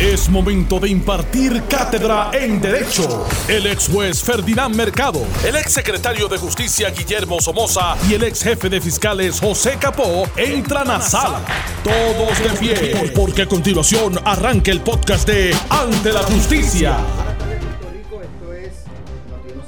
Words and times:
Es 0.00 0.28
momento 0.28 0.78
de 0.78 0.90
impartir 0.90 1.62
cátedra 1.70 2.30
en 2.34 2.60
Derecho. 2.60 3.26
El 3.48 3.66
ex 3.66 3.88
juez 3.88 4.22
Ferdinand 4.22 4.74
Mercado, 4.74 5.22
el 5.42 5.56
ex 5.56 5.72
secretario 5.72 6.28
de 6.28 6.36
Justicia 6.36 6.90
Guillermo 6.90 7.40
Somoza 7.40 7.96
y 8.06 8.12
el 8.12 8.24
ex 8.24 8.42
jefe 8.42 8.68
de 8.68 8.78
fiscales 8.82 9.40
José 9.40 9.78
Capó 9.80 10.28
entran 10.36 10.90
a 10.90 11.00
sala. 11.00 11.40
Todos 11.82 12.38
de 12.38 12.58
pie, 12.58 13.10
porque 13.16 13.42
a 13.42 13.46
continuación 13.46 14.20
arranca 14.22 14.70
el 14.70 14.82
podcast 14.82 15.26
de 15.26 15.56
Ante 15.70 16.12
la 16.12 16.22
Justicia. 16.24 16.98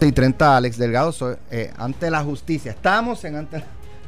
y 0.03 0.13
30 0.13 0.57
Alex 0.59 0.77
Delgado 0.77 1.11
soy, 1.11 1.37
eh, 1.51 1.73
ante 1.79 2.11
la 2.11 2.23
justicia. 2.23 2.73
Estamos 2.73 3.25
en 3.25 3.35
ante 3.35 3.65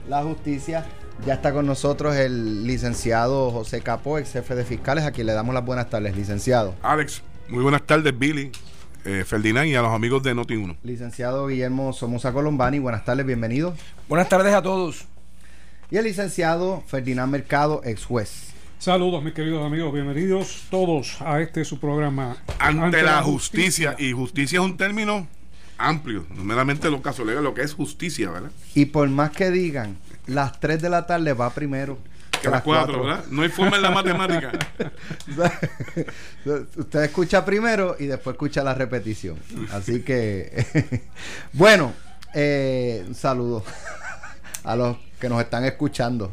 la 0.07 0.23
justicia. 0.23 0.85
Ya 1.27 1.35
está 1.35 1.53
con 1.53 1.67
nosotros 1.67 2.17
el 2.17 2.67
licenciado 2.67 3.51
José 3.51 3.83
Capó, 3.83 4.19
ex 4.19 4.33
jefe 4.33 4.55
de 4.55 4.65
fiscales, 4.65 5.05
a 5.05 5.13
quien 5.13 5.27
le 5.27 5.35
damos 5.35 5.55
las 5.55 5.65
buenas 5.65 5.91
tardes, 5.91 6.17
licenciado. 6.17 6.75
Alex, 6.83 7.23
muy 7.49 7.63
buenas 7.63 7.83
tardes, 7.83 8.19
Billy, 8.19 8.51
eh, 9.05 9.25
Ferdinand 9.27 9.69
y 9.69 9.75
a 9.75 9.83
los 9.83 9.93
amigos 9.93 10.23
de 10.23 10.35
Noti1. 10.35 10.79
Licenciado 10.83 11.47
Guillermo 11.47 11.93
Somoza 11.93 12.33
Colombani, 12.33 12.79
buenas 12.79 13.05
tardes, 13.05 13.27
bienvenido. 13.27 13.75
Buenas 14.09 14.31
tardes 14.31 14.55
a 14.55 14.63
todos. 14.63 15.05
Y 15.91 15.99
el 15.99 16.05
licenciado 16.05 16.83
Ferdinand 16.87 17.31
Mercado, 17.31 17.83
ex 17.85 18.07
juez. 18.07 18.55
Saludos, 18.79 19.23
mis 19.23 19.35
queridos 19.35 19.63
amigos, 19.63 19.93
bienvenidos 19.93 20.65
todos 20.71 21.21
a 21.21 21.43
este 21.43 21.67
su 21.67 21.79
programa. 21.79 22.39
Ante, 22.59 23.03
la, 23.03 23.23
justicia. 23.23 23.95
Y 23.99 24.13
justicia 24.13 24.61
es 24.61 24.65
un 24.65 24.79
término 24.79 25.29
amplio, 25.77 26.25
no 26.35 26.45
meramente 26.45 26.91
lo 26.91 27.03
caso 27.03 27.27
legal, 27.27 27.45
lo 27.45 27.53
que 27.53 27.61
es 27.61 27.75
justicia, 27.75 28.31
¿verdad? 28.31 28.51
Y 28.75 28.87
por 28.87 29.07
más 29.11 29.33
que 29.33 29.51
digan, 29.51 29.99
las 30.31 30.59
3 30.61 30.81
de 30.81 30.89
la 30.89 31.07
tarde 31.07 31.33
va 31.33 31.51
primero. 31.51 31.99
Que 32.41 32.49
las 32.49 32.63
4, 32.63 33.05
¿verdad? 33.05 33.25
No 33.31 33.43
hay 33.43 33.51
forma 33.51 33.77
en 33.77 33.83
la 33.83 33.91
matemática. 33.91 34.53
Usted 36.77 37.05
escucha 37.05 37.45
primero 37.45 37.97
y 37.99 38.07
después 38.07 38.35
escucha 38.35 38.65
la 38.65 38.73
repetición. 38.73 39.37
Así 39.73 40.01
que, 40.03 41.03
bueno, 41.53 41.93
eh, 42.33 43.05
un 43.07 43.15
saludo 43.15 43.63
a 44.65 44.77
los 44.77 44.97
que 45.21 45.29
nos 45.29 45.41
están 45.43 45.65
escuchando. 45.65 46.33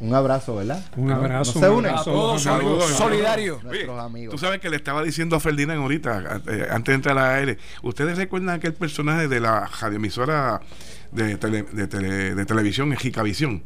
Un 0.00 0.14
abrazo, 0.14 0.54
¿verdad? 0.56 0.84
Un 0.96 1.10
abrazo. 1.10 1.54
¿No 1.54 1.60
se 1.60 1.68
un 1.70 1.76
unen? 1.78 1.90
abrazo, 1.90 2.12
Todos 2.12 2.46
un 2.46 2.52
abrazo. 2.52 2.68
saludos, 2.80 2.90
solidario. 2.98 3.60
Nuestros 3.64 4.00
amigos. 4.00 4.32
Tú 4.34 4.38
sabes 4.38 4.60
que 4.60 4.70
le 4.70 4.76
estaba 4.76 5.02
diciendo 5.02 5.34
a 5.36 5.40
Ferdinand 5.40 5.80
ahorita, 5.80 6.40
eh, 6.46 6.66
antes 6.70 6.92
de 6.92 6.94
entrar 6.94 7.18
al 7.18 7.36
aire, 7.40 7.58
¿ustedes 7.82 8.16
recuerdan 8.16 8.50
aquel 8.56 8.74
personaje 8.74 9.26
de 9.26 9.40
la 9.40 9.66
radioemisora 9.66 10.60
de, 11.10 11.36
tele- 11.38 11.64
de, 11.72 11.88
tele- 11.88 12.34
de 12.34 12.44
televisión, 12.46 12.94
Gicavisión, 12.96 13.62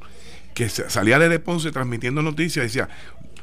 que 0.54 0.68
sa- 0.70 0.88
salía 0.88 1.18
de 1.18 1.38
Ponce 1.38 1.70
transmitiendo 1.70 2.22
noticias 2.22 2.62
y 2.64 2.68
decía, 2.68 2.88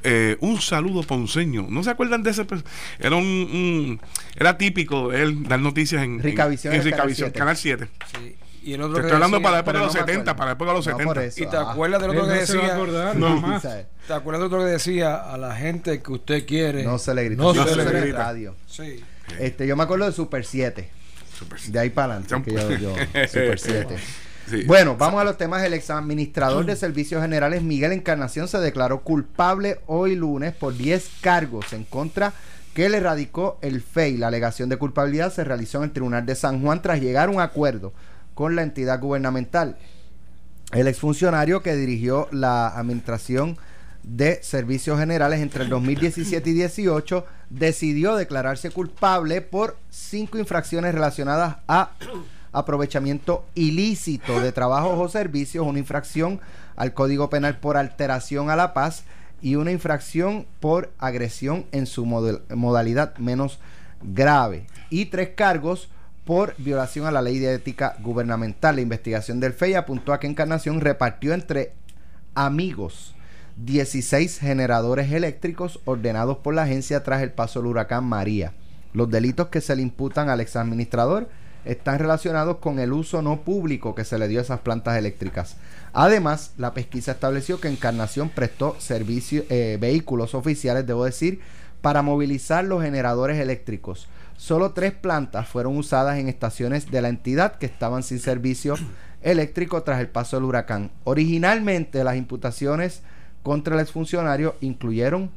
eh, 0.03 0.37
un 0.39 0.59
saludo 0.61 1.03
ponceño. 1.03 1.67
¿No 1.69 1.83
se 1.83 1.89
acuerdan 1.91 2.23
de 2.23 2.31
ese? 2.31 2.45
Era 2.99 3.15
un, 3.17 3.25
un- 3.25 4.01
era 4.35 4.57
típico 4.57 5.11
él 5.13 5.43
dar 5.43 5.59
noticias 5.59 6.01
en, 6.03 6.13
en- 6.15 6.23
Ricavisión 6.23 6.73
en 6.73 6.79
es 6.79 6.85
Canal 6.85 6.97
Ricavisión, 7.07 7.27
7. 7.29 7.37
Canal 7.39 7.57
7. 7.57 7.87
Sí. 8.17 8.35
Y 8.63 8.73
el 8.73 8.81
otro 8.81 8.95
Te 8.95 8.99
estoy 9.01 9.13
hablando 9.15 9.37
decía- 9.37 9.43
para 9.43 9.53
la 9.55 9.59
época 9.59 9.71
pero 9.71 9.79
de 9.79 9.85
los 9.85 9.93
no 9.95 10.01
me 10.01 10.05
70, 10.05 10.31
acuerdo. 10.31 10.37
para 10.37 10.45
la 10.49 10.53
época 10.53 10.69
de 10.71 10.75
los 10.77 10.85
No, 10.85 10.91
70. 10.91 11.13
por 11.13 11.23
eso. 11.23 11.43
¿Y 11.43 11.47
te 11.47 11.57
Ah. 11.57 11.71
acuerdas 11.71 12.01
del 12.01 12.09
otro 12.11 12.23
que 12.27 12.45
se 12.45 12.53
decía? 12.57 12.73
acordar, 12.75 13.15
No. 13.15 13.59
¿Te 14.07 14.13
acuerdas 14.13 14.39
del 14.41 14.47
otro 14.47 14.59
que 14.59 14.71
decía 14.71 15.15
a 15.15 15.37
la 15.37 15.55
gente 15.55 16.01
que 16.01 16.11
usted 16.11 16.45
quiere? 16.45 16.83
No 16.83 16.97
se 16.97 17.13
le 17.13 17.23
grita. 17.25 17.41
No 17.43 17.53
No 17.53 17.63
se, 17.63 17.69
se 17.69 17.75
le 17.75 17.85
le 17.85 18.01
grita. 18.01 18.17
radio. 18.17 18.55
Sí. 18.67 19.03
Este, 19.39 19.67
yo 19.67 19.75
me 19.75 19.83
acuerdo 19.83 20.05
de 20.05 20.11
Super 20.11 20.45
7. 20.45 20.89
Super- 21.37 21.59
De 21.61 21.79
ahí 21.79 21.89
para 21.89 22.15
adelante. 22.15 22.51
que 22.51 22.57
yo, 22.57 22.69
yo- 22.71 22.95
Super 23.27 23.59
7. 23.59 23.95
Sí. 24.49 24.63
Bueno, 24.65 24.97
vamos 24.97 25.21
a 25.21 25.23
los 25.23 25.37
temas. 25.37 25.63
El 25.63 25.73
exadministrador 25.75 26.65
de 26.65 26.75
Servicios 26.75 27.21
Generales 27.21 27.61
Miguel 27.61 27.91
Encarnación 27.91 28.47
se 28.47 28.57
declaró 28.57 29.01
culpable 29.01 29.79
hoy 29.85 30.15
lunes 30.15 30.53
por 30.55 30.75
10 30.75 31.07
cargos 31.21 31.71
en 31.71 31.83
contra 31.83 32.33
que 32.73 32.89
le 32.89 32.99
radicó 32.99 33.59
el 33.61 33.81
FEI. 33.81 34.17
La 34.17 34.27
alegación 34.27 34.67
de 34.69 34.77
culpabilidad 34.77 35.31
se 35.31 35.43
realizó 35.43 35.77
en 35.77 35.83
el 35.85 35.91
Tribunal 35.91 36.25
de 36.25 36.33
San 36.35 36.61
Juan 36.63 36.81
tras 36.81 36.99
llegar 36.99 37.29
a 37.29 37.31
un 37.31 37.39
acuerdo 37.41 37.93
con 38.39 38.55
la 38.55 38.63
entidad 38.63 39.01
gubernamental. 39.01 39.75
El 40.71 40.87
exfuncionario 40.87 41.61
que 41.61 41.75
dirigió 41.75 42.29
la 42.31 42.69
administración 42.69 43.57
de 44.03 44.41
servicios 44.41 44.97
generales 44.97 45.41
entre 45.41 45.65
el 45.65 45.69
2017 45.69 46.49
y 46.49 46.53
18 46.53 47.25
decidió 47.49 48.15
declararse 48.15 48.71
culpable 48.71 49.41
por 49.41 49.75
cinco 49.89 50.37
infracciones 50.37 50.93
relacionadas 50.95 51.57
a 51.67 51.91
aprovechamiento 52.53 53.43
ilícito 53.55 54.39
de 54.39 54.53
trabajos 54.53 54.97
o 54.97 55.09
servicios, 55.09 55.67
una 55.67 55.79
infracción 55.79 56.39
al 56.77 56.93
Código 56.93 57.29
Penal 57.29 57.57
por 57.57 57.75
alteración 57.75 58.49
a 58.49 58.55
la 58.55 58.73
paz 58.73 59.03
y 59.41 59.55
una 59.55 59.73
infracción 59.73 60.45
por 60.61 60.93
agresión 60.97 61.65
en 61.73 61.85
su 61.87 62.05
modalidad 62.05 63.17
menos 63.17 63.59
grave 64.01 64.65
y 64.89 65.07
tres 65.07 65.31
cargos 65.35 65.89
por 66.29 66.53
violación 66.59 67.07
a 67.07 67.11
la 67.11 67.23
ley 67.23 67.39
de 67.39 67.55
ética 67.55 67.95
gubernamental. 68.01 68.75
La 68.75 68.81
investigación 68.81 69.39
del 69.39 69.53
FEI 69.53 69.73
apuntó 69.73 70.13
a 70.13 70.19
que 70.19 70.27
Encarnación 70.27 70.79
repartió 70.79 71.33
entre 71.33 71.73
amigos 72.35 73.15
16 73.57 74.37
generadores 74.37 75.11
eléctricos 75.11 75.79
ordenados 75.85 76.37
por 76.37 76.53
la 76.53 76.61
agencia 76.61 77.01
tras 77.01 77.23
el 77.23 77.31
paso 77.31 77.61
del 77.61 77.69
huracán 77.69 78.03
María. 78.03 78.53
Los 78.93 79.09
delitos 79.09 79.47
que 79.47 79.59
se 79.59 79.75
le 79.75 79.81
imputan 79.81 80.29
al 80.29 80.39
exadministrador 80.39 81.29
están 81.65 81.97
relacionados 81.97 82.57
con 82.57 82.77
el 82.77 82.93
uso 82.93 83.23
no 83.23 83.41
público 83.41 83.95
que 83.95 84.05
se 84.05 84.19
le 84.19 84.27
dio 84.27 84.37
a 84.37 84.43
esas 84.43 84.59
plantas 84.59 84.99
eléctricas. 84.99 85.57
Además, 85.93 86.51
la 86.57 86.75
pesquisa 86.75 87.13
estableció 87.13 87.59
que 87.59 87.69
Encarnación 87.69 88.29
prestó 88.29 88.75
servicio, 88.77 89.45
eh, 89.49 89.79
vehículos 89.81 90.35
oficiales, 90.35 90.85
debo 90.85 91.05
decir, 91.05 91.39
para 91.81 92.03
movilizar 92.03 92.65
los 92.65 92.83
generadores 92.83 93.39
eléctricos. 93.39 94.07
Solo 94.39 94.71
tres 94.71 94.93
plantas 94.93 95.49
fueron 95.49 95.75
usadas 95.75 96.17
en 96.17 96.29
estaciones 96.29 96.89
de 96.89 97.01
la 97.01 97.09
entidad 97.09 97.57
que 97.57 97.65
estaban 97.65 98.03
sin 98.03 98.19
servicio 98.19 98.75
eléctrico 99.21 99.83
tras 99.83 99.99
el 99.99 100.07
paso 100.07 100.37
del 100.37 100.45
huracán. 100.45 100.91
Originalmente 101.03 102.05
las 102.05 102.15
imputaciones 102.15 103.01
contra 103.43 103.75
el 103.75 103.81
exfuncionario 103.81 104.55
incluyeron 104.61 105.29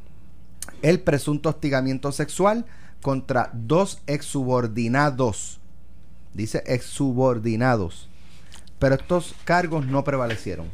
el 0.81 1.01
presunto 1.01 1.49
hostigamiento 1.49 2.13
sexual 2.13 2.65
contra 3.01 3.49
dos 3.51 4.01
exsubordinados. 4.07 5.59
Dice 6.33 6.63
exsubordinados. 6.65 8.07
Pero 8.79 8.95
estos 8.95 9.35
cargos 9.43 9.85
no 9.85 10.05
prevalecieron. 10.05 10.67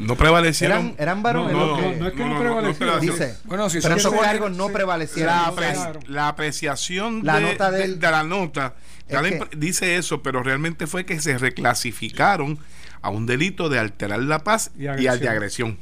No 0.00 0.16
prevalecieron. 0.16 0.78
Eran, 0.78 0.94
eran 0.98 1.22
varones 1.22 1.52
No, 1.52 1.76
no, 1.80 1.92
no 1.92 2.06
es 2.08 2.12
que 2.14 2.24
no 2.24 2.38
prevalecieron. 2.40 3.00
Dice, 3.00 3.36
Bueno, 3.44 3.68
si 3.70 3.80
pero 3.80 3.98
son 4.00 4.12
esos 4.14 4.20
cargos 4.26 4.50
no 4.52 4.66
sí. 4.68 4.72
prevalecieron. 4.72 5.26
la, 5.34 5.52
apre- 5.52 6.18
apreciación 6.28 7.20
La 7.24 7.36
de, 7.36 7.42
nota 7.42 7.70
de- 7.70 7.78
del- 7.78 8.00
de 8.00 8.10
la 8.10 8.22
nota 8.24 8.74
Es 9.08 9.20
que- 9.20 9.48
dice 9.56 9.96
eso, 9.96 10.22
pero 10.22 10.42
realmente 10.42 10.86
fue 10.86 11.04
que 11.04 11.20
se 11.20 11.36
reclasificaron 11.38 12.58
a 13.02 13.10
un 13.10 13.26
delito 13.26 13.68
de 13.68 13.78
alterar 13.78 14.20
la 14.20 14.38
paz 14.44 14.70
Y 14.76 14.84
y, 14.84 15.06
al 15.06 15.20
de 15.20 15.28
agresión. 15.28 15.78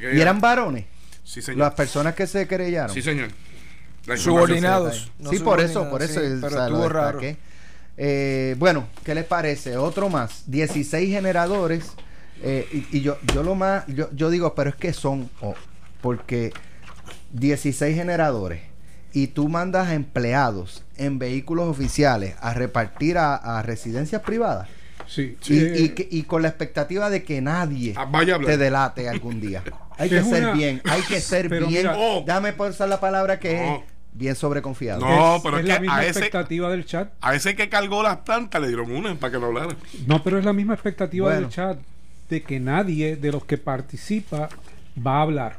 Y 0.00 0.20
eran 0.20 0.40
varones. 0.40 0.86
Sí, 1.24 1.40
señor. 1.42 1.60
Las 1.60 1.74
personas 1.74 2.14
que 2.14 2.26
se 2.26 2.48
querellaron. 2.48 2.92
Sí, 2.92 3.02
señor. 3.02 3.28
Subordinados. 4.16 5.10
no 5.18 5.30
sí, 5.30 5.38
por 5.38 5.60
eso, 5.60 5.88
por 5.88 6.02
eso. 6.02 6.20
sí, 6.20 6.26
o 6.26 6.40
pero 6.40 6.62
estuvo 6.64 6.88
raro. 6.88 7.20
Eh, 7.98 8.56
bueno, 8.58 8.88
¿qué 9.04 9.14
les 9.14 9.24
parece? 9.24 9.76
Otro 9.76 10.08
más. 10.08 10.42
16 10.46 11.08
generadores. 11.10 11.92
Eh, 12.42 12.66
y, 12.90 12.98
y 12.98 13.00
yo, 13.02 13.18
yo 13.34 13.42
lo 13.42 13.54
más, 13.54 13.84
yo, 13.86 14.08
yo 14.12 14.30
digo, 14.30 14.54
pero 14.54 14.70
es 14.70 14.76
que 14.76 14.92
son, 14.92 15.30
oh, 15.40 15.54
porque 16.00 16.52
16 17.32 17.94
generadores 17.96 18.62
y 19.12 19.28
tú 19.28 19.48
mandas 19.48 19.88
a 19.88 19.94
empleados 19.94 20.84
en 20.96 21.18
vehículos 21.18 21.68
oficiales 21.68 22.34
a 22.40 22.54
repartir 22.54 23.18
a, 23.18 23.34
a 23.36 23.62
residencias 23.62 24.22
privadas 24.22 24.68
Sí. 25.06 25.36
y, 25.48 25.58
Eh, 25.58 26.08
y 26.10 26.22
con 26.22 26.42
la 26.42 26.48
expectativa 26.48 27.10
de 27.10 27.22
que 27.22 27.40
nadie 27.42 27.92
Ah, 27.96 28.06
vaya 28.06 28.38
te 28.38 28.56
delate 28.56 29.08
algún 29.08 29.40
día. 29.40 29.62
Hay 29.98 30.08
que 30.08 30.22
ser 30.22 30.44
una- 30.44 30.52
bien, 30.52 30.80
hay 30.84 31.02
que 31.02 31.20
ser 31.20 31.48
Pero 31.50 31.66
bien. 31.66 31.82
mira- 31.82 31.94
Oh. 31.98 32.22
Déjame 32.26 32.52
por 32.54 32.70
usar 32.70 32.88
la 32.88 32.98
palabra 32.98 33.38
que 33.38 33.54
No. 33.56 33.74
es 33.76 33.80
bien 34.14 34.34
sobreconfiado. 34.34 35.00
No, 35.00 35.36
es, 35.36 35.42
pero 35.42 35.56
es 35.58 35.62
es 35.64 35.68
la 35.68 35.74
que 35.74 35.80
misma 35.80 35.96
a 35.98 36.00
ese- 36.02 36.10
expectativa 36.20 36.70
del 36.70 36.86
chat. 36.86 37.12
A 37.20 37.34
ese 37.34 37.54
que 37.54 37.68
cargó 37.68 38.02
las 38.02 38.18
plantas 38.18 38.60
le 38.62 38.68
dieron 38.68 38.90
una 38.90 39.14
para 39.16 39.32
que 39.32 39.38
no 39.38 39.46
hablara. 39.46 39.76
No, 40.06 40.22
pero 40.22 40.38
es 40.38 40.44
la 40.46 40.52
misma 40.54 40.72
expectativa 40.74 41.26
Bueno. 41.26 41.40
del 41.42 41.50
chat 41.50 41.78
de 42.32 42.42
que 42.42 42.58
nadie 42.58 43.16
de 43.16 43.30
los 43.30 43.44
que 43.44 43.58
participa 43.58 44.48
va 45.06 45.18
a 45.18 45.22
hablar. 45.22 45.58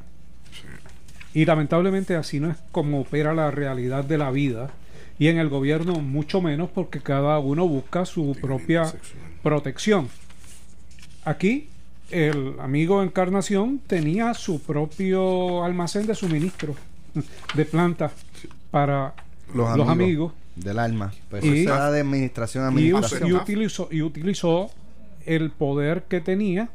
Y 1.36 1.46
lamentablemente 1.46 2.16
así 2.16 2.40
no 2.40 2.50
es 2.50 2.58
como 2.72 3.02
opera 3.02 3.34
la 3.36 3.52
realidad 3.52 4.04
de 4.04 4.18
la 4.18 4.32
vida. 4.32 4.72
Y 5.20 5.28
en 5.28 5.38
el 5.38 5.50
gobierno 5.50 5.94
mucho 6.00 6.42
menos 6.42 6.70
porque 6.74 7.00
cada 7.00 7.38
uno 7.38 7.68
busca 7.68 8.06
su 8.06 8.36
propia 8.42 8.92
protección. 9.44 10.10
Aquí 11.26 11.70
el 12.10 12.56
amigo 12.60 13.04
Encarnación 13.04 13.80
tenía 13.86 14.34
su 14.34 14.60
propio 14.62 15.64
almacén 15.64 16.08
de 16.08 16.16
suministro 16.16 16.76
de 17.54 17.66
plantas 17.66 18.12
para 18.72 19.14
Los 19.54 19.78
los, 19.78 19.88
amigos. 19.88 20.34
Del 20.56 20.80
alma. 20.80 21.14
Pues 21.30 21.44
Y- 21.46 21.66
de 21.66 21.72
administración 21.72 22.66
administración. 22.66 23.30
y 23.30 23.34
utilizó, 23.34 23.88
y 23.92 24.02
utilizó 24.02 24.72
el 25.26 25.52
poder 25.52 26.04
que 26.04 26.22
tenía 26.22 26.70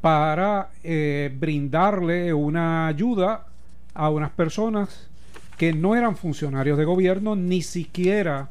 para 0.00 0.70
eh, 0.82 1.34
brindarle 1.38 2.34
una 2.34 2.86
ayuda 2.86 3.46
a 3.94 4.10
unas 4.10 4.30
personas 4.30 5.08
que 5.56 5.72
no 5.72 5.96
eran 5.96 6.16
funcionarios 6.16 6.76
de 6.76 6.84
gobierno, 6.84 7.36
ni 7.36 7.62
siquiera 7.62 8.50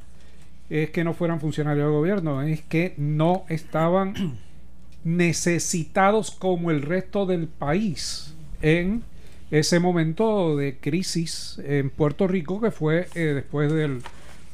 es 0.70 0.90
que 0.90 1.04
no 1.04 1.14
fueran 1.14 1.40
funcionarios 1.40 1.86
de 1.86 1.92
gobierno, 1.92 2.42
es 2.42 2.62
que 2.62 2.96
no 2.98 3.46
estaban 3.50 4.40
necesitados 5.04 6.32
como 6.32 6.72
el 6.72 6.82
resto 6.82 7.26
del 7.26 7.48
país 7.48 8.34
en 8.62 9.04
ese 9.52 9.80
momento 9.80 10.58
de 10.58 10.78
crisis 10.78 11.62
en 11.64 11.92
Puerto 11.92 12.28
Rico 12.28 12.60
que 12.60 12.72
fue 12.72 13.08
eh, 13.14 13.34
después 13.36 13.72
del 13.72 14.02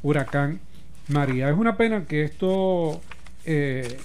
huracán 0.02 0.60
María. 1.08 1.48
Es 1.48 1.56
una 1.56 1.76
pena 1.76 2.04
que 2.04 2.24
esto 2.24 3.00
eh, 3.46 3.96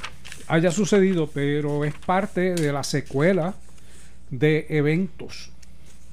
haya 0.47 0.71
sucedido, 0.71 1.29
pero 1.33 1.85
es 1.85 1.93
parte 1.93 2.55
de 2.55 2.71
la 2.71 2.83
secuela 2.83 3.53
de 4.29 4.65
eventos. 4.69 5.51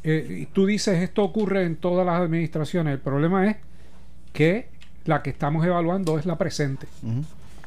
Eh, 0.05 0.39
y 0.43 0.47
tú 0.47 0.67
dices, 0.67 1.03
esto 1.03 1.23
ocurre 1.23 1.65
en 1.65 1.77
todas 1.77 2.05
las 2.05 2.21
administraciones. 2.21 2.95
El 2.95 3.01
problema 3.01 3.49
es 3.49 3.57
que 4.33 4.69
la 5.05 5.23
que 5.23 5.31
estamos 5.31 5.65
evaluando 5.65 6.19
es 6.19 6.27
la 6.27 6.37
presente. 6.37 6.87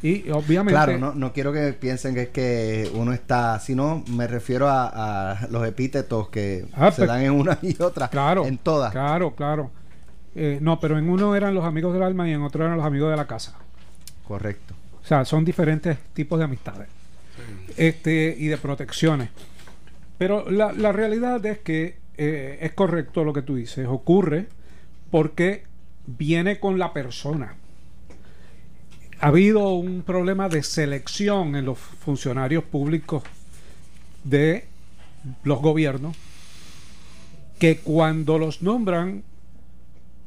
Y 0.01 0.29
obviamente. 0.29 0.73
Claro, 0.73 0.97
no, 0.97 1.13
no 1.13 1.33
quiero 1.33 1.53
que 1.53 1.73
piensen 1.73 2.13
que 2.13 2.23
es 2.23 2.29
que 2.29 2.91
uno 2.93 3.13
está. 3.13 3.59
Si 3.59 3.75
no, 3.75 4.03
me 4.09 4.27
refiero 4.27 4.67
a, 4.69 5.47
los 5.49 5.65
epítetos 5.65 6.29
que 6.29 6.65
Ah, 6.73 6.91
se 6.91 6.97
pues, 6.97 7.07
dan 7.07 7.21
en 7.21 7.31
una 7.31 7.57
y 7.61 7.81
otra. 7.81 8.09
Claro. 8.09 8.45
En 8.45 8.57
todas. 8.57 8.91
Claro, 8.91 9.35
claro. 9.35 9.71
Eh, 10.35 10.59
no, 10.61 10.79
pero 10.79 10.97
en 10.97 11.09
uno 11.09 11.35
eran 11.35 11.55
los 11.55 11.63
amigos 11.63 11.93
del 11.93 12.03
alma 12.03 12.27
y 12.27 12.33
en 12.33 12.41
otro 12.41 12.65
eran 12.65 12.75
los 12.77 12.85
amigos 12.85 13.09
de 13.09 13.17
la 13.17 13.25
casa. 13.25 13.55
Correcto. 14.27 14.73
O 15.05 15.07
sea, 15.07 15.23
son 15.23 15.45
diferentes 15.45 15.99
tipos 16.15 16.39
de 16.39 16.45
amistades. 16.45 16.87
Este, 17.77 18.35
y 18.35 18.47
de 18.47 18.57
protecciones. 18.57 19.29
Pero 20.17 20.49
la, 20.49 20.73
la 20.73 20.91
realidad 20.91 21.45
es 21.45 21.59
que 21.59 21.97
eh, 22.17 22.57
es 22.61 22.73
correcto 22.73 23.23
lo 23.23 23.31
que 23.31 23.43
tú 23.43 23.55
dices. 23.55 23.85
Ocurre 23.87 24.47
porque 25.11 25.63
viene 26.07 26.59
con 26.59 26.79
la 26.79 26.91
persona. 26.91 27.53
Ha 29.19 29.27
habido 29.27 29.73
un 29.73 30.01
problema 30.01 30.49
de 30.49 30.63
selección 30.63 31.55
en 31.55 31.65
los 31.65 31.77
funcionarios 31.77 32.63
públicos 32.63 33.21
de 34.23 34.65
los 35.43 35.61
gobiernos 35.61 36.17
que 37.59 37.77
cuando 37.77 38.39
los 38.39 38.63
nombran, 38.63 39.23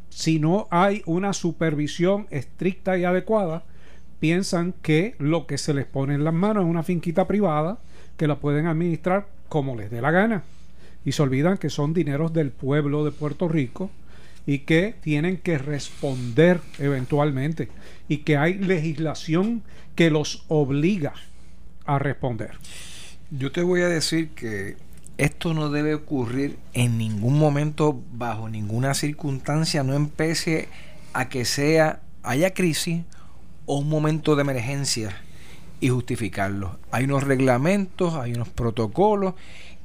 si 0.09 0.39
no 0.39 0.69
hay 0.71 1.03
una 1.05 1.33
supervisión 1.33 2.29
estricta 2.31 2.97
y 2.97 3.05
adecuada, 3.05 3.65
piensan 4.21 4.75
que 4.83 5.15
lo 5.19 5.47
que 5.47 5.59
se 5.59 5.75
les 5.75 5.87
pone 5.87 6.15
en 6.15 6.25
las 6.25 6.35
manos 6.35 6.65
es 6.65 6.71
una 6.71 6.83
finquita 6.83 7.27
privada 7.27 7.79
que 8.17 8.27
la 8.27 8.37
pueden 8.37 8.67
administrar 8.67 9.29
como 9.49 9.77
les 9.77 9.91
dé 9.91 10.01
la 10.01 10.11
gana. 10.11 10.43
Y 11.05 11.13
se 11.13 11.23
olvidan 11.23 11.59
que 11.59 11.71
son 11.71 11.95
dineros 11.95 12.33
del 12.33 12.51
pueblo 12.51 13.05
de 13.05 13.13
Puerto 13.13 13.49
Rico 13.49 13.91
y 14.47 14.61
que 14.61 14.95
tienen 15.01 15.37
que 15.39 15.59
responder 15.59 16.61
eventualmente 16.79 17.69
y 18.09 18.19
que 18.19 18.37
hay 18.37 18.55
legislación 18.55 19.63
que 19.95 20.11
los 20.11 20.45
obliga 20.49 21.15
a 21.85 21.99
responder. 21.99 22.53
Yo 23.31 23.53
te 23.53 23.63
voy 23.63 23.83
a 23.83 23.89
decir 23.89 24.31
que 24.31 24.77
esto 25.19 25.53
no 25.53 25.71
debe 25.71 25.95
ocurrir 25.95 26.59
en 26.73 26.97
ningún 26.97 27.39
momento, 27.39 28.01
bajo 28.13 28.49
ninguna 28.49 28.95
circunstancia, 28.95 29.83
no 29.83 29.95
empece 29.95 30.69
a 31.13 31.29
que 31.29 31.45
sea, 31.45 32.01
haya 32.23 32.55
crisis 32.55 33.03
o 33.69 33.79
un 33.79 33.89
momento 33.89 34.35
de 34.35 34.41
emergencia 34.41 35.15
y 35.79 35.91
justificarlo. 35.91 36.79
Hay 36.91 37.05
unos 37.05 37.23
reglamentos, 37.23 38.15
hay 38.15 38.33
unos 38.33 38.49
protocolos 38.49 39.35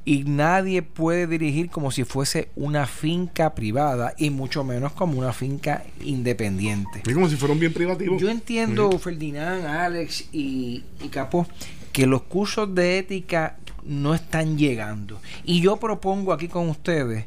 y 0.06 0.24
nadie 0.24 0.80
puede 0.80 1.26
dirigir 1.26 1.68
como 1.68 1.90
si 1.90 2.04
fuese 2.04 2.48
una 2.56 2.86
finca 2.86 3.54
privada 3.54 4.14
y 4.16 4.30
mucho 4.30 4.64
menos 4.64 4.92
como 4.92 5.18
una 5.18 5.34
finca 5.34 5.84
independiente. 6.02 7.02
Es 7.06 7.14
como 7.14 7.28
si 7.28 7.36
fuera 7.36 7.52
un 7.52 7.60
bien 7.60 7.74
privativo. 7.74 8.16
Yo 8.16 8.30
entiendo, 8.30 8.98
Ferdinand, 8.98 9.66
Alex 9.66 10.28
y, 10.32 10.82
y 11.02 11.08
Capó, 11.08 11.46
que 11.92 12.06
los 12.06 12.22
cursos 12.22 12.74
de 12.74 12.98
ética 12.98 13.58
no 13.84 14.14
están 14.14 14.56
llegando. 14.56 15.20
Y 15.44 15.60
yo 15.60 15.76
propongo 15.76 16.32
aquí 16.32 16.48
con 16.48 16.70
ustedes 16.70 17.26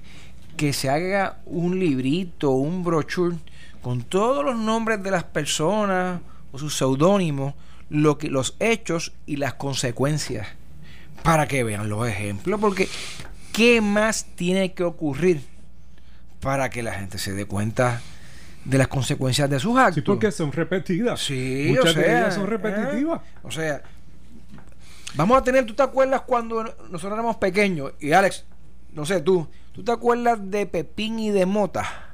que 0.56 0.74
se 0.74 0.90
haga 0.90 1.38
un 1.46 1.80
librito, 1.80 2.50
un 2.50 2.84
brochure 2.84 3.38
con 3.84 4.02
todos 4.02 4.44
los 4.44 4.58
nombres 4.58 5.04
de 5.04 5.12
las 5.12 5.24
personas 5.24 6.20
o 6.58 6.60
sus 6.60 6.78
seudónimos, 6.78 7.54
lo 7.90 8.18
que, 8.18 8.30
los 8.30 8.56
hechos 8.60 9.14
y 9.26 9.38
las 9.38 9.54
consecuencias, 9.54 10.48
para 11.24 11.48
que 11.48 11.64
vean 11.64 11.88
los 11.88 12.08
ejemplos, 12.08 12.60
porque 12.60 12.90
¿qué 13.54 13.82
más 13.82 14.26
tiene 14.36 14.74
que 14.74 14.84
ocurrir 14.84 15.42
para 16.42 16.70
que 16.70 16.84
la 16.84 16.94
gente 16.94 17.18
se 17.18 17.34
dé 17.34 17.46
cuenta 17.46 18.02
de 18.66 18.78
las 18.78 18.88
consecuencias 18.88 19.50
de 19.50 19.60
sus 19.60 19.78
actos? 19.78 19.96
Sí, 19.96 20.02
porque 20.02 20.32
son 20.32 20.52
repetidas. 20.52 21.22
Sí, 21.22 21.68
Muchas 21.70 21.96
o 21.96 22.00
de 22.00 22.06
ellas 22.06 22.34
son 22.34 22.46
¿eh? 22.46 22.48
repetitivas. 22.48 23.22
O 23.44 23.52
sea, 23.52 23.82
vamos 25.16 25.38
a 25.38 25.44
tener, 25.44 25.66
¿tú 25.66 25.74
te 25.74 25.84
acuerdas 25.84 26.22
cuando 26.22 26.64
nosotros 26.90 27.14
éramos 27.14 27.38
pequeños? 27.38 27.94
Y 28.00 28.12
Alex, 28.12 28.46
no 28.94 29.06
sé 29.06 29.22
tú, 29.22 29.48
¿tú 29.74 29.84
te 29.84 29.92
acuerdas 29.92 30.40
de 30.50 30.66
Pepín 30.66 31.20
y 31.20 31.30
de 31.30 31.46
Mota? 31.46 32.07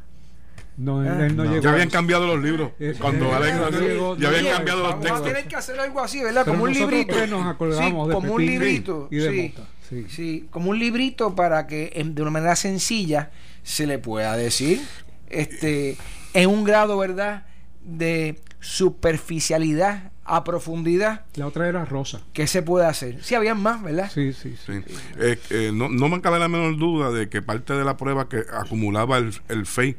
No, 0.75 1.03
él, 1.03 1.07
Ah, 1.09 1.25
él 1.27 1.35
no 1.35 1.43
no. 1.43 1.51
llegó 1.51 1.63
Ya 1.63 1.69
habían 1.71 1.87
eso. 1.87 1.97
cambiamos 1.97 2.27
los 2.27 2.43
libros. 2.43 2.71
Es- 2.79 2.97
Cuando 2.97 3.25
eh, 3.25 3.33
Alex 3.33 3.55
nació, 3.57 3.79
llegó- 3.81 4.17
ya 4.17 4.27
habían 4.29 4.45
cambiado 4.55 4.79
los 4.81 4.89
Vamos 4.91 5.05
a 5.05 5.09
textos. 5.09 5.27
tener 5.27 5.47
que 5.47 5.55
hacer 5.55 5.79
algo 5.79 6.01
así, 6.01 6.23
¿verdad? 6.23 6.41
Pero 6.45 6.53
como 6.57 6.63
un 6.63 6.73
librito. 6.73 7.13
tres 7.15 7.29
nos 7.29 7.45
acordamos 7.45 8.03
sí, 8.05 8.09
de 8.09 8.13
como 8.15 8.33
un 8.33 8.45
librito. 8.45 9.07
y 9.11 9.15
de 9.17 9.29
sí, 9.31 9.53
Mota, 9.55 9.69
sí. 9.89 10.05
sí, 10.09 10.47
como 10.49 10.69
un 10.71 10.79
librito 10.79 11.35
para 11.35 11.67
que 11.67 11.91
en- 11.95 12.15
de 12.15 12.21
una 12.23 12.31
manera 12.31 12.55
sencilla 12.55 13.31
se 13.61 13.85
le 13.87 13.99
pueda 13.99 14.35
decir, 14.35 14.81
este, 15.29 15.97
en 16.33 16.49
un 16.49 16.63
grado, 16.63 16.97
¿verdad? 16.97 17.45
De 17.83 18.39
superficialidad 18.59 20.11
a 20.25 20.43
profundidad, 20.45 21.25
La 21.35 21.47
otra 21.47 21.67
era 21.67 21.83
Rosa. 21.85 22.21
¿qué 22.31 22.47
se 22.47 22.61
puede 22.61 22.85
hacer? 22.85 23.21
Si 23.23 23.35
habían 23.35 23.61
más, 23.61 23.83
¿verdad? 23.83 24.09
Sí, 24.13 24.31
sí, 24.31 24.55
sí. 24.65 24.81
Sí. 24.87 24.95
Eh, 25.19 25.37
eh, 25.49 25.71
no, 25.73 25.89
no 25.89 26.07
me 26.07 26.21
cabe 26.21 26.39
la 26.39 26.47
menor 26.47 26.77
duda 26.77 27.11
de 27.11 27.27
que 27.29 27.41
parte 27.41 27.73
de 27.73 27.83
la 27.83 27.97
prueba 27.97 28.29
que 28.29 28.43
acumulaba 28.53 29.17
el, 29.17 29.33
el 29.49 29.65
FEI 29.65 29.97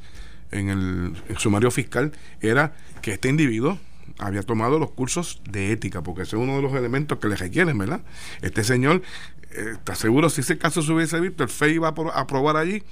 en 0.54 0.68
el, 0.70 1.38
sumario 1.38 1.70
fiscal 1.70 2.12
era 2.40 2.74
que 3.02 3.12
este 3.12 3.28
individuo 3.28 3.78
había 4.18 4.42
tomado 4.42 4.78
los 4.78 4.90
cursos 4.92 5.40
de 5.50 5.72
ética, 5.72 6.02
porque 6.02 6.22
ese 6.22 6.36
es 6.36 6.42
uno 6.42 6.56
de 6.56 6.62
los 6.62 6.72
elementos 6.74 7.18
que 7.18 7.28
le 7.28 7.36
requieren, 7.36 7.76
¿verdad? 7.76 8.00
Este 8.42 8.62
señor, 8.64 9.02
eh, 9.50 9.72
está 9.72 9.94
seguro, 9.94 10.30
si 10.30 10.40
ese 10.42 10.56
caso 10.58 10.82
se 10.82 10.92
hubiese 10.92 11.18
visto, 11.20 11.42
el 11.42 11.48
FEI 11.48 11.74
iba 11.74 11.88
a 11.88 11.94
apro- 11.94 12.12
aprobar 12.14 12.56
allí 12.56 12.82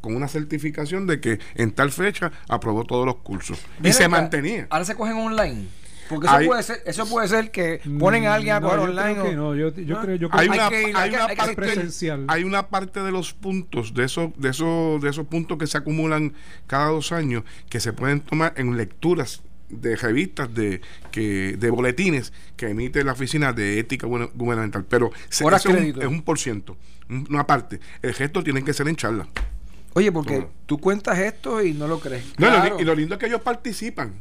con 0.00 0.16
una 0.16 0.26
certificación 0.26 1.06
de 1.06 1.20
que 1.20 1.38
en 1.54 1.70
tal 1.70 1.92
fecha 1.92 2.32
aprobó 2.48 2.84
todos 2.84 3.06
los 3.06 3.16
cursos. 3.18 3.60
Y 3.84 3.92
se 3.92 4.08
mantenía. 4.08 4.66
Ahora 4.70 4.84
se 4.84 4.96
cogen 4.96 5.14
online. 5.16 5.68
Porque 6.14 6.26
eso 6.26 6.46
puede 6.46 6.62
ser, 6.62 6.82
eso 6.86 7.06
puede 7.08 7.28
ser 7.28 7.50
que 7.50 7.80
ponen 7.98 8.26
a 8.26 8.34
alguien 8.34 8.54
a 8.56 8.60
No, 8.60 8.74
yo 8.76 8.82
online. 8.82 9.12
creo 9.14 9.24
que 9.24 9.30
o- 9.30 9.36
no, 9.36 9.54
yo, 9.54 9.74
yo 9.74 9.96
¿Ah? 9.98 10.02
creo, 10.02 10.16
yo 10.16 10.28
creo 10.28 10.40
hay 10.40 10.48
que- 10.48 10.54
una, 10.58 10.68
que 10.68 10.88
ir, 10.90 10.96
hay 10.96 11.10
una 11.10 11.28
parte 11.28 11.54
presencial. 11.54 12.24
hay 12.28 12.44
una 12.44 12.68
parte 12.68 13.00
de 13.02 13.12
los 13.12 13.32
puntos 13.32 13.94
de 13.94 14.04
esos 14.04 14.30
de 14.36 14.50
esos 14.50 15.00
de 15.02 15.10
esos 15.10 15.26
puntos 15.26 15.58
que 15.58 15.66
se 15.66 15.78
acumulan 15.78 16.32
cada 16.66 16.86
dos 16.88 17.12
años 17.12 17.44
que 17.68 17.80
se 17.80 17.92
pueden 17.92 18.20
tomar 18.20 18.52
en 18.56 18.76
lecturas 18.76 19.42
de 19.68 19.96
revistas 19.96 20.52
de 20.54 20.82
que 21.10 21.56
de 21.58 21.70
boletines 21.70 22.32
que 22.56 22.68
emite 22.68 23.02
la 23.04 23.12
oficina 23.12 23.52
de 23.54 23.78
ética 23.78 24.06
Guber- 24.06 24.30
gubernamental 24.34 24.84
pero 24.84 25.10
se- 25.30 25.44
es 25.46 25.66
un, 25.66 25.72
crédito. 25.72 26.00
es 26.02 26.06
un 26.08 26.20
por 26.22 26.38
ciento 26.38 26.76
un- 27.08 27.26
una 27.30 27.46
parte 27.46 27.80
el 28.02 28.14
resto 28.14 28.42
tienen 28.44 28.64
que 28.64 28.74
ser 28.74 28.86
en 28.88 28.96
charla 28.96 29.26
Oye, 29.94 30.10
porque 30.10 30.46
tú 30.64 30.78
cuentas 30.78 31.18
esto 31.18 31.62
y 31.62 31.74
no 31.74 31.86
lo 31.86 32.00
crees. 32.00 32.24
no, 32.38 32.46
Claro. 32.48 32.80
y 32.80 32.84
lo 32.84 32.94
lindo 32.94 33.14
es 33.14 33.18
que 33.20 33.26
ellos 33.26 33.42
participan. 33.42 34.14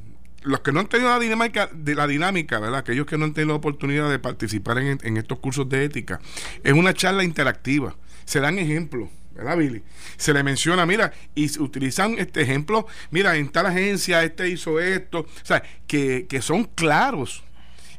Los 0.43 0.61
que 0.61 0.71
no 0.71 0.79
han 0.79 0.87
tenido 0.87 1.09
la 1.09 1.19
dinámica, 1.19 1.69
de 1.71 1.93
la 1.93 2.07
dinámica, 2.07 2.59
¿verdad? 2.59 2.79
Aquellos 2.79 3.05
que 3.05 3.17
no 3.17 3.25
han 3.25 3.33
tenido 3.33 3.49
la 3.53 3.57
oportunidad 3.57 4.09
de 4.09 4.17
participar 4.17 4.79
en, 4.79 5.17
estos 5.17 5.39
cursos 5.39 5.69
de 5.69 5.85
ética, 5.85 6.19
es 6.63 6.73
una 6.73 6.93
charla 6.93 7.23
interactiva. 7.23 7.95
Se 8.25 8.39
dan 8.39 8.57
ejemplos, 8.57 9.09
¿verdad, 9.35 9.57
Billy? 9.57 9.83
Se 10.17 10.33
le 10.33 10.41
menciona, 10.41 10.85
mira, 10.87 11.13
y 11.35 11.49
se 11.49 11.61
utilizan 11.61 12.15
este 12.17 12.41
ejemplo, 12.41 12.87
mira, 13.11 13.35
en 13.35 13.49
tal 13.49 13.67
agencia 13.67 14.23
este 14.23 14.49
hizo 14.49 14.79
esto, 14.79 15.19
o 15.19 15.45
sea, 15.45 15.61
que, 15.85 16.25
que 16.27 16.41
son 16.41 16.63
claros. 16.63 17.43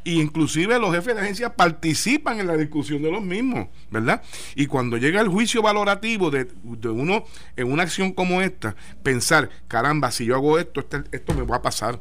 Y 0.05 0.21
inclusive 0.21 0.81
los 0.81 0.93
jefes 0.93 1.15
de 1.15 1.21
agencia 1.21 1.55
participan 1.55 2.41
en 2.41 2.49
la 2.49 2.57
discusión 2.57 3.03
de 3.03 3.13
los 3.13 3.23
mismos, 3.23 3.69
¿verdad? 3.89 4.21
Y 4.57 4.67
cuando 4.67 4.97
llega 4.97 5.21
el 5.21 5.29
juicio 5.29 5.63
valorativo 5.63 6.29
de, 6.33 6.49
de 6.65 6.89
uno 6.89 7.25
en 7.55 7.71
una 7.71 7.85
acción 7.85 8.11
como 8.11 8.43
esta, 8.43 8.75
pensar, 9.05 9.49
caramba, 9.69 10.11
si 10.11 10.25
yo 10.25 10.35
hago 10.35 10.59
esto, 10.59 10.81
este- 10.81 11.05
esto 11.13 11.35
me 11.35 11.43
va 11.43 11.59
a 11.59 11.63
pasar. 11.63 12.01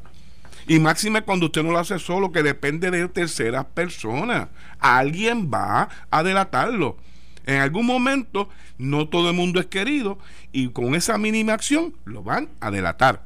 Y 0.72 0.80
máxime 0.80 1.22
cuando 1.24 1.48
usted 1.48 1.64
no 1.64 1.72
lo 1.72 1.80
hace 1.80 2.00
solo, 2.00 2.32
que 2.32 2.44
depende 2.44 2.92
de 2.92 3.06
terceras 3.10 3.66
personas. 3.66 4.48
Alguien 4.80 5.52
va 5.54 5.90
a 6.10 6.24
delatarlo. 6.24 6.96
En 7.46 7.58
algún 7.58 7.86
momento, 7.86 8.48
no 8.78 9.10
todo 9.10 9.32
el 9.32 9.36
mundo 9.36 9.60
es 9.60 9.66
querido 9.66 10.18
y 10.54 10.70
con 10.70 10.96
esa 10.96 11.18
mínima 11.18 11.52
acción 11.52 11.94
lo 12.06 12.24
van 12.24 12.48
a 12.62 12.72
delatar. 12.72 13.26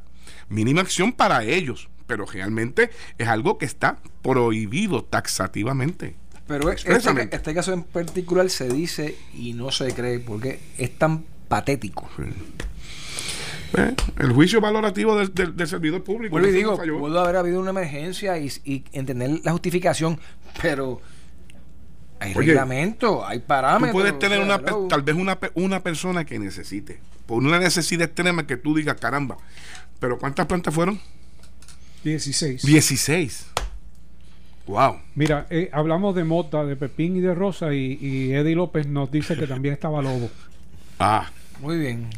Mínima 0.49 0.81
acción 0.81 1.11
para 1.11 1.43
ellos, 1.43 1.87
pero 2.07 2.25
realmente 2.25 2.89
es 3.19 3.27
algo 3.27 3.59
que 3.59 3.65
está 3.65 3.99
prohibido 4.23 5.03
taxativamente. 5.03 6.15
Pero 6.47 6.71
este, 6.71 6.89
Expresamente. 6.89 7.35
este 7.35 7.53
caso 7.53 7.73
en 7.73 7.83
particular 7.83 8.49
se 8.49 8.69
dice 8.69 9.15
y 9.35 9.53
no 9.53 9.69
se 9.69 9.93
cree 9.93 10.17
porque 10.17 10.61
es 10.79 10.97
tan 10.97 11.25
patético. 11.47 12.09
Eh, 13.77 13.95
el 14.19 14.31
juicio 14.33 14.61
valorativo 14.61 15.17
del, 15.17 15.33
del- 15.33 15.55
del 15.55 15.67
servidor 15.67 16.03
público. 16.03 16.31
Vuelvo 16.31 16.47
y 16.49 16.51
digo, 16.51 16.77
pudo 16.77 17.19
haber 17.19 17.35
habido 17.35 17.59
una 17.59 17.71
emergencia 17.71 18.37
y, 18.37 18.51
y 18.63 18.83
entender 18.93 19.41
la 19.43 19.51
justificación, 19.51 20.19
pero 20.61 21.01
hay 22.19 22.31
Oye, 22.35 22.47
reglamento, 22.47 23.25
hay 23.25 23.39
Tú 23.39 23.45
parámetros. 23.45 23.91
puedes 23.91 24.17
tener 24.19 24.39
o 24.39 24.45
sea, 24.45 24.55
una, 24.57 24.67
hello. 24.67 24.87
tal 24.87 25.01
vez 25.01 25.15
una, 25.15 25.39
pe- 25.39 25.51
una 25.55 25.81
persona 25.81 26.25
que 26.25 26.39
necesite, 26.39 26.99
por 27.25 27.39
una 27.43 27.59
necesidad 27.59 28.03
extrema 28.07 28.45
que 28.47 28.55
tú 28.57 28.75
digas, 28.75 28.95
caramba, 28.99 29.37
pero 29.99 30.17
¿cuántas 30.17 30.45
plantas 30.45 30.73
fueron? 30.73 30.99
16. 32.03 32.61
16. 32.61 33.47
Wow. 34.67 34.97
Mira, 35.15 35.45
eh, 35.49 35.69
hablamos 35.73 36.15
de 36.15 36.23
Mota, 36.23 36.63
de 36.65 36.75
Pepín 36.75 37.15
y 37.17 37.19
de 37.19 37.35
Rosa 37.35 37.73
y, 37.73 37.97
y 38.01 38.33
Eddie 38.33 38.55
López 38.55 38.87
nos 38.87 39.11
dice 39.11 39.35
que 39.35 39.45
también 39.47 39.73
estaba 39.73 40.01
Lobo. 40.01 40.29
Ah. 40.99 41.29
Muy 41.61 41.77
bien. 41.77 42.09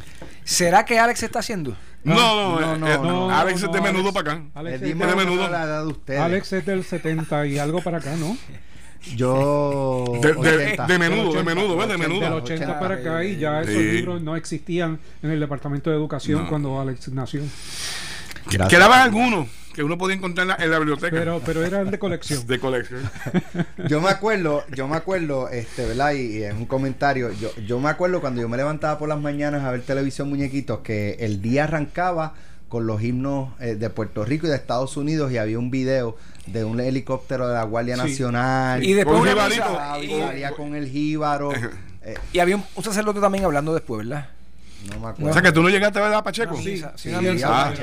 ¿Será 0.48 0.84
que 0.86 0.98
Alex 0.98 1.22
está 1.22 1.40
haciendo? 1.40 1.76
No, 2.04 2.14
no, 2.14 2.58
no, 2.58 2.74
eh, 2.74 2.78
no, 2.78 2.86
eh, 2.88 2.98
no, 3.02 3.30
Alex 3.30 3.60
no, 3.60 3.66
es 3.66 3.72
de 3.72 3.78
Alex. 3.80 3.92
menudo 3.92 4.12
para 4.14 4.32
acá. 4.32 4.42
Alex, 4.54 4.74
Es 4.76 4.80
de 4.80 4.94
menudo. 4.94 5.48
la 5.50 5.62
edad 5.64 5.82
de 5.82 5.88
ustedes. 5.88 6.20
Alex 6.20 6.52
es 6.54 6.64
del 6.64 6.84
70 6.84 7.46
y 7.46 7.58
algo 7.58 7.82
para 7.82 7.98
acá, 7.98 8.16
¿no? 8.16 8.34
Yo. 9.14 10.04
De, 10.22 10.32
de- 10.32 10.38
80. 10.38 10.86
de 10.86 10.98
menudo, 10.98 11.22
de 11.24 11.28
80, 11.40 11.44
menudo, 11.54 11.76
¿ves? 11.76 11.86
De 11.88 11.96
Del 11.98 12.08
menudo. 12.08 12.34
80 12.36 12.80
para 12.80 12.94
acá 12.94 13.24
y 13.24 13.36
ya 13.36 13.60
esos 13.60 13.74
Sí. 13.74 13.82
libros 13.92 14.22
no 14.22 14.36
existían 14.36 14.98
en 15.22 15.30
el 15.30 15.38
Departamento 15.40 15.90
de 15.90 15.96
Educación 15.96 16.44
No. 16.44 16.48
cuando 16.48 16.80
Alex 16.80 17.08
nació. 17.08 17.42
Gracias. 18.46 18.68
Quedaban 18.68 19.00
algunos 19.00 19.48
que 19.74 19.82
uno 19.82 19.96
podía 19.98 20.16
encontrar 20.16 20.44
en 20.44 20.48
la, 20.48 20.54
en 20.64 20.70
la 20.70 20.78
biblioteca. 20.78 21.16
Pero, 21.16 21.40
pero 21.44 21.64
eran 21.64 21.90
de 21.90 21.98
colección. 21.98 22.46
de 22.46 22.58
colección. 22.58 23.00
Yo 23.88 24.00
me 24.00 24.08
acuerdo, 24.10 24.64
yo 24.74 24.88
me 24.88 24.96
acuerdo, 24.96 25.48
este, 25.48 25.86
¿verdad? 25.86 26.12
Y, 26.12 26.38
y 26.38 26.42
es 26.44 26.54
un 26.54 26.66
comentario. 26.66 27.30
Yo, 27.32 27.54
yo 27.66 27.78
me 27.80 27.88
acuerdo 27.88 28.20
cuando 28.20 28.40
yo 28.40 28.48
me 28.48 28.56
levantaba 28.56 28.98
por 28.98 29.08
las 29.08 29.20
mañanas 29.20 29.64
a 29.64 29.70
ver 29.70 29.82
televisión 29.82 30.28
muñequitos, 30.28 30.80
que 30.80 31.16
el 31.20 31.40
día 31.42 31.64
arrancaba 31.64 32.34
con 32.68 32.86
los 32.86 33.02
himnos 33.02 33.50
eh, 33.60 33.76
de 33.76 33.88
Puerto 33.88 34.24
Rico 34.24 34.46
y 34.46 34.50
de 34.50 34.56
Estados 34.56 34.96
Unidos 34.98 35.32
y 35.32 35.38
había 35.38 35.58
un 35.58 35.70
video 35.70 36.16
de 36.46 36.64
un 36.64 36.80
helicóptero 36.80 37.48
de 37.48 37.54
la 37.54 37.62
Guardia 37.62 37.96
Sí. 37.96 38.02
Nacional. 38.02 38.84
Y 38.84 38.92
después 38.92 39.18
Con 39.20 39.28
una 39.28 39.48
misa, 39.48 39.98
y 40.00 40.54
con 40.54 40.74
el 40.74 40.86
jíbaro. 40.88 41.50
eh, 42.02 42.14
y 42.32 42.38
había 42.40 42.56
un, 42.56 42.64
un 42.74 42.84
sacerdote 42.84 43.20
también 43.20 43.44
hablando 43.44 43.72
después, 43.72 44.06
¿verdad? 44.06 44.28
No 44.86 45.00
me 45.00 45.06
O 45.06 45.08
acuerdo. 45.08 45.32
sea 45.32 45.42
que 45.42 45.52
tú 45.52 45.62
no 45.62 45.68
llegaste 45.68 45.98
a 45.98 46.02
ver 46.02 46.14
a 46.14 46.22
Pacheco. 46.22 46.54
No, 46.54 46.62
Sí, 46.62 46.78
Sí, 46.78 46.84
sí, 46.96 47.42
a. 47.42 47.68
Ah. 47.68 47.74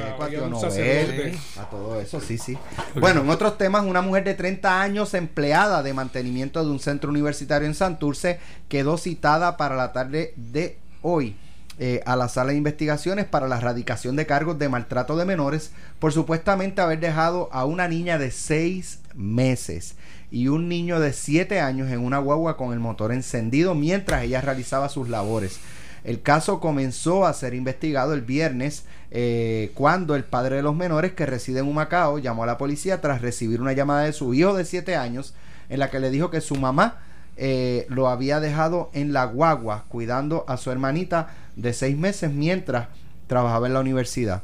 A 1.60 1.70
todo 1.70 2.00
eso, 2.00 2.22
sí, 2.22 2.38
sí. 2.38 2.58
Bueno, 3.00 3.22
en 3.22 3.30
otros 3.30 3.58
temas, 3.58 3.84
una 3.84 4.02
mujer 4.02 4.24
de 4.24 4.34
30 4.34 4.82
años, 4.82 5.14
empleada 5.14 5.84
de 5.84 5.94
mantenimiento 5.94 6.64
de 6.64 6.72
un 6.72 6.80
centro 6.80 7.10
universitario 7.10 7.68
en 7.68 7.76
Santurce, 7.76 8.40
quedó 8.70 8.98
citada 8.98 9.58
para 9.58 9.76
la 9.76 9.92
tarde 9.92 10.34
de 10.38 10.78
hoy 11.02 11.36
eh, 11.78 12.02
a 12.06 12.16
la 12.16 12.30
sala 12.30 12.52
de 12.52 12.58
investigaciones 12.58 13.26
para 13.26 13.50
la 13.50 13.58
erradicación 13.58 14.16
de 14.16 14.26
cargos 14.26 14.58
de 14.58 14.70
maltrato 14.70 15.18
de 15.18 15.26
menores 15.26 15.72
por 16.00 16.14
supuestamente 16.14 16.80
haber 16.80 17.02
dejado 17.02 17.50
a 17.52 17.66
una 17.66 17.90
niña 17.90 18.18
de 18.18 18.32
6 18.32 19.00
meses 19.14 19.96
y 20.32 20.48
un 20.48 20.70
niño 20.70 21.02
de 21.02 21.12
7 21.12 21.60
años 21.60 21.92
en 21.92 22.00
una 22.00 22.20
guagua 22.20 22.56
con 22.56 22.72
el 22.72 22.80
motor 22.80 23.12
encendido 23.12 23.76
mientras 23.76 24.24
ella 24.24 24.40
realizaba 24.40 24.88
sus 24.88 25.10
labores. 25.10 25.60
El 26.06 26.22
caso 26.22 26.60
comenzó 26.60 27.26
a 27.26 27.34
ser 27.34 27.56
investigado 27.56 28.14
el 28.14 28.22
viernes 28.22 28.86
eh, 29.10 29.72
cuando 29.74 30.16
el 30.16 30.24
padre 30.24 30.58
de 30.58 30.62
los 30.62 30.76
menores 30.76 31.14
que 31.14 31.26
reside 31.26 31.62
en 31.62 31.68
Humacao 31.68 32.20
llamó 32.20 32.44
a 32.44 32.46
la 32.46 32.60
policía 32.60 33.02
tras 33.02 33.24
recibir 33.24 33.60
una 33.60 33.74
llamada 33.74 34.04
de 34.04 34.14
su 34.14 34.36
hijo 34.36 34.54
de 34.54 34.66
7 34.66 34.96
años 34.96 35.34
en 35.68 35.80
la 35.80 35.90
que 35.90 36.00
le 36.00 36.12
dijo 36.12 36.30
que 36.30 36.42
su 36.42 36.58
mamá 36.58 37.00
eh, 37.38 37.88
lo 37.90 38.08
había 38.08 38.40
dejado 38.40 38.92
en 38.94 39.14
la 39.14 39.26
guagua 39.26 39.86
cuidando 39.88 40.46
a 40.48 40.58
su 40.58 40.70
hermanita 40.70 41.30
de 41.56 41.74
6 41.74 41.98
meses 41.98 42.32
mientras 42.32 42.90
trabajaba 43.26 43.66
en 43.66 43.74
la 43.74 43.80
universidad. 43.80 44.44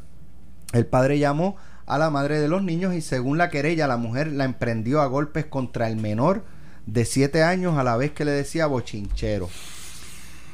El 0.74 0.88
padre 0.88 1.20
llamó 1.20 1.58
a 1.86 2.00
la 2.00 2.10
madre 2.10 2.40
de 2.40 2.48
los 2.48 2.64
niños 2.64 2.96
y 2.96 3.02
según 3.02 3.38
la 3.38 3.52
querella 3.52 3.86
la 3.86 3.98
mujer 3.98 4.32
la 4.32 4.46
emprendió 4.46 5.00
a 5.00 5.06
golpes 5.06 5.46
contra 5.46 5.88
el 5.90 5.98
menor 5.98 6.44
de 6.88 7.06
7 7.06 7.44
años 7.44 7.78
a 7.78 7.84
la 7.84 7.98
vez 7.98 8.14
que 8.14 8.26
le 8.26 8.32
decía 8.32 8.66
bochinchero. 8.66 9.48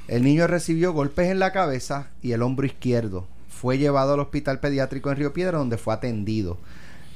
El 0.07 0.23
niño 0.23 0.47
recibió 0.47 0.93
golpes 0.93 1.29
en 1.29 1.39
la 1.39 1.51
cabeza 1.51 2.09
y 2.21 2.31
el 2.31 2.41
hombro 2.41 2.65
izquierdo. 2.65 3.27
Fue 3.49 3.77
llevado 3.77 4.13
al 4.13 4.19
hospital 4.19 4.59
pediátrico 4.59 5.11
en 5.11 5.17
Río 5.17 5.33
Piedra 5.33 5.57
donde 5.57 5.77
fue 5.77 5.93
atendido. 5.93 6.57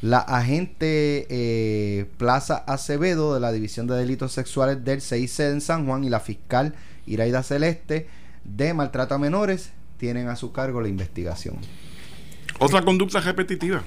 La 0.01 0.17
agente 0.17 1.27
eh, 1.29 2.05
Plaza 2.17 2.57
Acevedo 2.57 3.33
de 3.33 3.39
la 3.39 3.51
División 3.51 3.87
de 3.87 3.95
Delitos 3.95 4.33
Sexuales 4.33 4.83
del 4.83 5.01
CIC 5.01 5.39
en 5.41 5.61
San 5.61 5.85
Juan 5.85 6.03
y 6.03 6.09
la 6.09 6.19
fiscal 6.19 6.73
Iraida 7.05 7.43
Celeste 7.43 8.07
de 8.43 8.73
Maltrato 8.73 9.15
a 9.15 9.19
Menores 9.19 9.71
tienen 9.97 10.27
a 10.27 10.35
su 10.35 10.51
cargo 10.51 10.81
la 10.81 10.87
investigación. 10.87 11.57
Otra 12.57 12.81
conducta 12.81 13.21
repetitiva. 13.21 13.83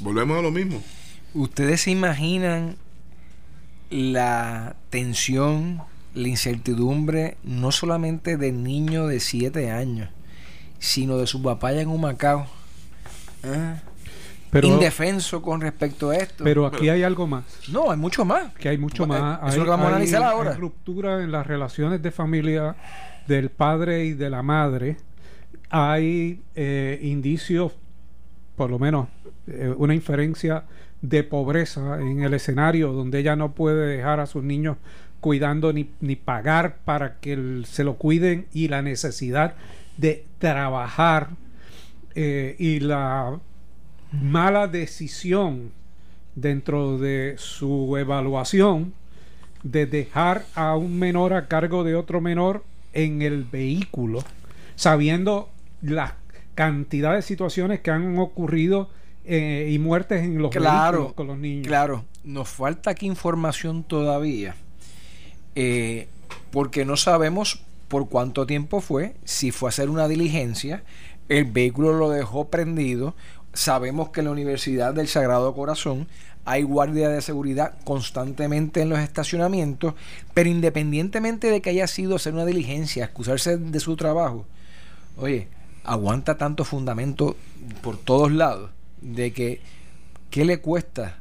Volvemos 0.00 0.38
a 0.38 0.42
lo 0.42 0.50
mismo. 0.50 0.82
¿Ustedes 1.32 1.82
se 1.82 1.90
imaginan 1.90 2.76
la 3.90 4.76
tensión, 4.90 5.82
la 6.14 6.28
incertidumbre, 6.28 7.36
no 7.44 7.72
solamente 7.72 8.36
del 8.36 8.62
niño 8.62 9.06
de 9.06 9.20
7 9.20 9.70
años, 9.70 10.08
sino 10.78 11.18
de 11.18 11.26
su 11.26 11.42
papá 11.42 11.72
en 11.72 11.88
Humacao? 11.88 12.46
¿Ah? 13.42 13.76
Pero, 14.50 14.68
Indefenso 14.68 15.42
con 15.42 15.60
respecto 15.60 16.10
a 16.10 16.16
esto. 16.16 16.44
pero 16.44 16.64
aquí 16.66 16.88
hay 16.88 17.02
algo 17.02 17.26
más. 17.26 17.44
no, 17.72 17.90
hay 17.90 17.96
mucho 17.98 18.24
más. 18.24 18.52
Que 18.54 18.68
hay 18.68 18.78
mucho 18.78 19.04
Bueno, 19.06 19.24
más. 19.24 19.38
Eso 19.38 19.46
Hay- 19.48 19.58
lo 19.58 19.64
que 19.64 19.70
vamos 19.70 19.86
a 19.86 19.88
hay- 19.88 19.94
analizar 19.94 20.22
ahora. 20.22 20.52
hay 20.52 20.56
ruptura 20.58 21.22
en 21.24 21.32
las 21.32 21.44
relaciones 21.46 22.00
de 22.02 22.10
familia 22.12 22.76
del 23.26 23.50
padre 23.50 24.04
y 24.04 24.12
de 24.12 24.30
la 24.30 24.42
madre. 24.44 24.96
Hay 25.70 26.42
eh, 26.54 27.00
indicios, 27.02 27.72
por 28.54 28.70
lo 28.70 28.78
menos 28.78 29.08
eh, 29.48 29.74
una 29.76 29.92
inferencia 29.94 30.64
de 31.02 31.24
pobreza 31.24 32.00
en 32.00 32.22
el 32.22 32.32
escenario 32.32 32.92
donde 32.92 33.18
ella 33.18 33.34
no 33.34 33.52
puede 33.54 33.96
dejar 33.96 34.20
a 34.20 34.26
sus 34.26 34.44
niños 34.44 34.76
cuidando 35.24 35.72
ni, 35.72 35.88
ni 36.02 36.16
pagar 36.16 36.76
para 36.84 37.18
que 37.18 37.32
el- 37.32 37.64
se 37.66 37.82
lo 37.82 37.94
cuiden 37.94 38.44
y 38.52 38.68
la 38.68 38.82
necesidad 38.82 39.54
de 39.96 40.26
trabajar 40.38 41.30
eh, 42.14 42.56
y 42.58 42.80
la 42.80 43.40
mala 44.12 44.68
decisión 44.68 45.70
dentro 46.34 46.98
de 46.98 47.36
su 47.38 47.96
evaluación 47.96 48.92
de 49.62 49.86
dejar 49.86 50.44
a 50.54 50.76
un 50.76 50.98
menor 50.98 51.32
a 51.32 51.48
cargo 51.48 51.84
de 51.84 51.94
otro 51.94 52.20
menor 52.20 52.62
en 52.92 53.22
el 53.22 53.44
vehículo, 53.44 54.22
sabiendo 54.76 55.48
la 55.80 56.16
cantidad 56.54 57.14
de 57.14 57.22
situaciones 57.22 57.80
que 57.80 57.90
han 57.90 58.18
ocurrido 58.18 58.90
eh, 59.24 59.70
y 59.72 59.78
muertes 59.78 60.22
en 60.22 60.36
los 60.42 60.50
Claro, 60.50 60.98
vehículos 60.98 61.12
con 61.14 61.26
los 61.28 61.38
niños. 61.38 61.66
Claro, 61.66 62.04
nos 62.24 62.50
falta 62.50 62.90
aquí 62.90 63.06
información 63.06 63.84
todavía, 63.84 64.54
eh, 65.54 66.08
porque 66.50 66.84
no 66.84 66.96
sabemos 66.96 67.62
por 67.88 68.08
cuánto 68.08 68.46
tiempo 68.46 68.80
fue, 68.80 69.14
si 69.24 69.50
fue 69.50 69.68
a 69.68 69.70
hacer 69.70 69.90
una 69.90 70.08
diligencia, 70.08 70.82
el 71.28 71.44
vehículo 71.44 71.92
lo 71.94 72.10
dejó 72.10 72.48
prendido, 72.48 73.14
sabemos 73.52 74.10
que 74.10 74.20
en 74.20 74.26
la 74.26 74.32
Universidad 74.32 74.94
del 74.94 75.08
Sagrado 75.08 75.54
Corazón 75.54 76.08
hay 76.44 76.62
guardia 76.62 77.08
de 77.08 77.22
seguridad 77.22 77.74
constantemente 77.84 78.82
en 78.82 78.90
los 78.90 78.98
estacionamientos, 78.98 79.94
pero 80.34 80.50
independientemente 80.50 81.50
de 81.50 81.62
que 81.62 81.70
haya 81.70 81.86
sido 81.86 82.16
hacer 82.16 82.34
una 82.34 82.44
diligencia, 82.44 83.04
excusarse 83.04 83.56
de 83.56 83.80
su 83.80 83.96
trabajo, 83.96 84.44
oye, 85.16 85.48
aguanta 85.84 86.36
tanto 86.36 86.64
fundamento 86.64 87.36
por 87.82 87.96
todos 87.96 88.30
lados 88.32 88.70
de 89.00 89.32
que 89.32 89.60
¿qué 90.30 90.44
le 90.44 90.60
cuesta, 90.60 91.18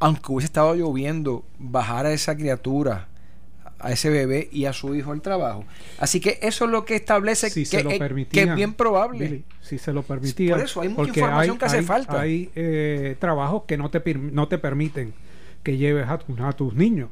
aunque 0.00 0.32
hubiese 0.32 0.46
estado 0.46 0.74
lloviendo, 0.74 1.44
bajar 1.58 2.06
a 2.06 2.12
esa 2.12 2.36
criatura, 2.36 3.08
a 3.80 3.92
ese 3.92 4.10
bebé 4.10 4.48
y 4.52 4.64
a 4.64 4.72
su 4.72 4.94
hijo 4.94 5.12
al 5.12 5.20
trabajo? 5.22 5.64
Así 5.98 6.20
que 6.20 6.38
eso 6.42 6.64
es 6.64 6.70
lo 6.70 6.84
que 6.84 6.96
establece 6.96 7.50
si 7.50 7.60
que, 7.62 7.66
se 7.66 7.82
lo 7.84 7.90
es- 7.90 7.94
que 7.94 7.98
permitían, 7.98 8.48
es 8.50 8.54
bien 8.56 8.74
probable. 8.74 9.18
Billy, 9.24 9.44
si 9.62 9.78
se 9.78 9.92
lo 9.92 10.02
permitía 10.02 10.54
Por 10.56 10.64
eso 10.64 10.80
hay 10.80 10.88
mucha 10.88 11.08
información 11.10 11.58
que 11.58 11.64
hace 11.64 11.82
falta. 11.82 12.20
hay 12.20 12.50
eh, 12.54 13.16
trabajos 13.18 13.64
que 13.66 13.76
no 13.76 13.90
te 13.90 14.02
no 14.14 14.48
te 14.48 14.58
permiten 14.58 15.12
que 15.62 15.76
lleves 15.76 16.08
a, 16.08 16.18
tu- 16.18 16.36
a 16.42 16.52
tus 16.52 16.74
niños 16.74 17.10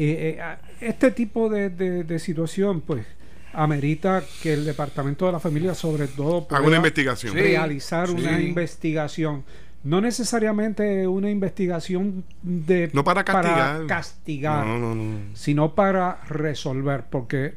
Eh, 0.00 0.38
eh, 0.38 0.56
este 0.80 1.10
tipo 1.10 1.48
de, 1.48 1.70
de- 1.70 2.04
de 2.04 2.18
situación 2.20 2.80
pues 2.82 3.04
amerita 3.52 4.22
que 4.42 4.52
el 4.52 4.64
departamento 4.64 5.26
de 5.26 5.32
la 5.32 5.40
familia 5.40 5.74
sobre 5.74 6.06
todo 6.06 6.46
Haga 6.50 6.58
una 6.60 6.64
pueda 6.66 6.76
investigación. 6.76 7.32
Sí. 7.32 7.38
realizar 7.40 8.10
una 8.10 8.36
sí. 8.36 8.44
investigación 8.44 9.42
no 9.84 10.00
necesariamente 10.00 11.06
una 11.06 11.30
investigación 11.30 12.24
de 12.42 12.90
No 12.92 13.04
para 13.04 13.24
castigar. 13.24 13.86
castigar, 13.86 14.66
No, 14.66 14.78
no, 14.78 14.94
no. 14.94 15.18
sino 15.34 15.74
para 15.74 16.20
resolver 16.28 17.04
porque 17.10 17.54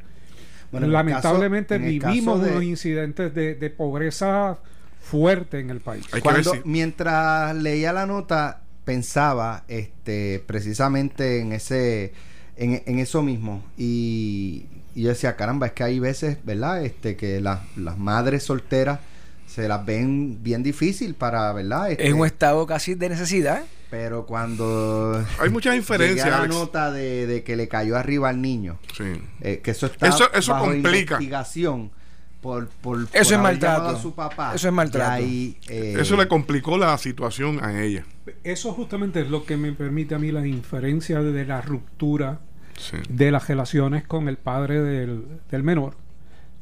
Bueno, 0.70 0.86
lamentablemente 0.86 1.76
caso- 1.76 1.84
vivimos 2.12 2.42
de- 2.42 2.50
unos 2.52 2.62
incidentes 2.64 3.34
de, 3.34 3.54
de 3.56 3.70
pobreza 3.70 4.58
fuerte 5.00 5.58
en 5.60 5.70
el 5.70 5.80
país. 5.80 6.06
Cuando, 6.22 6.52
mientras 6.64 7.54
leía 7.56 7.92
la 7.92 8.06
nota, 8.06 8.60
pensaba 8.84 9.64
este, 9.68 10.42
precisamente 10.46 11.40
en 11.40 11.52
ese 11.52 12.12
en, 12.56 12.82
en 12.86 12.98
eso 12.98 13.22
mismo. 13.22 13.64
Y 13.76 14.66
y 14.94 15.02
yo 15.04 15.08
decía, 15.08 15.36
caramba, 15.36 15.66
es 15.68 15.72
que 15.72 15.84
hay 15.84 15.98
veces, 15.98 16.36
¿verdad? 16.44 16.84
Este, 16.84 17.16
que 17.16 17.40
las, 17.40 17.60
las 17.78 17.96
madres 17.98 18.42
solteras 18.42 19.00
se 19.52 19.68
las 19.68 19.84
ven 19.84 20.42
bien 20.42 20.62
difícil 20.62 21.14
para, 21.14 21.52
¿verdad? 21.52 21.90
Este, 21.90 22.06
Es 22.08 22.12
un 22.14 22.24
estado 22.26 22.66
casi 22.66 22.94
de 22.94 23.08
necesidad. 23.10 23.62
pero 23.90 24.24
cuando 24.24 25.22
Hay 25.38 25.50
muchas 25.50 25.76
inferencias, 25.76 26.26
la 26.30 26.38
Alex. 26.38 26.54
nota 26.54 26.90
de, 26.90 27.26
de 27.26 27.42
que 27.44 27.56
le 27.56 27.68
cayó 27.68 27.96
arriba 27.98 28.30
al 28.30 28.40
niño, 28.40 28.78
Sí. 28.96 29.04
eh, 29.42 29.60
que 29.62 29.72
eso 29.72 29.86
está 29.86 30.08
Eso- 30.08 30.32
eso 30.32 30.52
bajo 30.52 30.64
complica. 30.66 31.16
investigación 31.16 31.90
por, 32.40 32.68
por, 32.68 33.00
Eso 33.02 33.10
por 33.12 33.20
es 33.20 33.38
maltrato. 33.38 33.78
llamado 33.80 33.96
a 33.98 34.00
su 34.00 34.14
papá. 34.14 34.52
Eso 34.54 34.66
es 34.68 34.72
maltrato. 34.74 35.12
Ahí, 35.12 35.58
eh, 35.68 35.96
Eso 36.00 36.16
le 36.16 36.26
complicó 36.26 36.78
la 36.78 36.96
situación 36.98 37.62
a 37.62 37.82
ella. 37.82 38.04
Eso 38.42 38.72
justamente 38.72 39.20
es 39.20 39.28
lo 39.28 39.44
que 39.44 39.56
me 39.58 39.72
permite 39.72 40.14
a 40.14 40.18
mí 40.18 40.32
la 40.32 40.46
inferencia 40.46 41.20
de 41.20 41.44
la 41.44 41.60
ruptura 41.60 42.40
Sí. 42.78 42.96
de 43.10 43.30
las 43.30 43.46
relaciones 43.46 44.04
con 44.04 44.28
el 44.28 44.38
padre 44.38 44.80
del, 44.80 45.24
del 45.50 45.62
menor, 45.62 45.94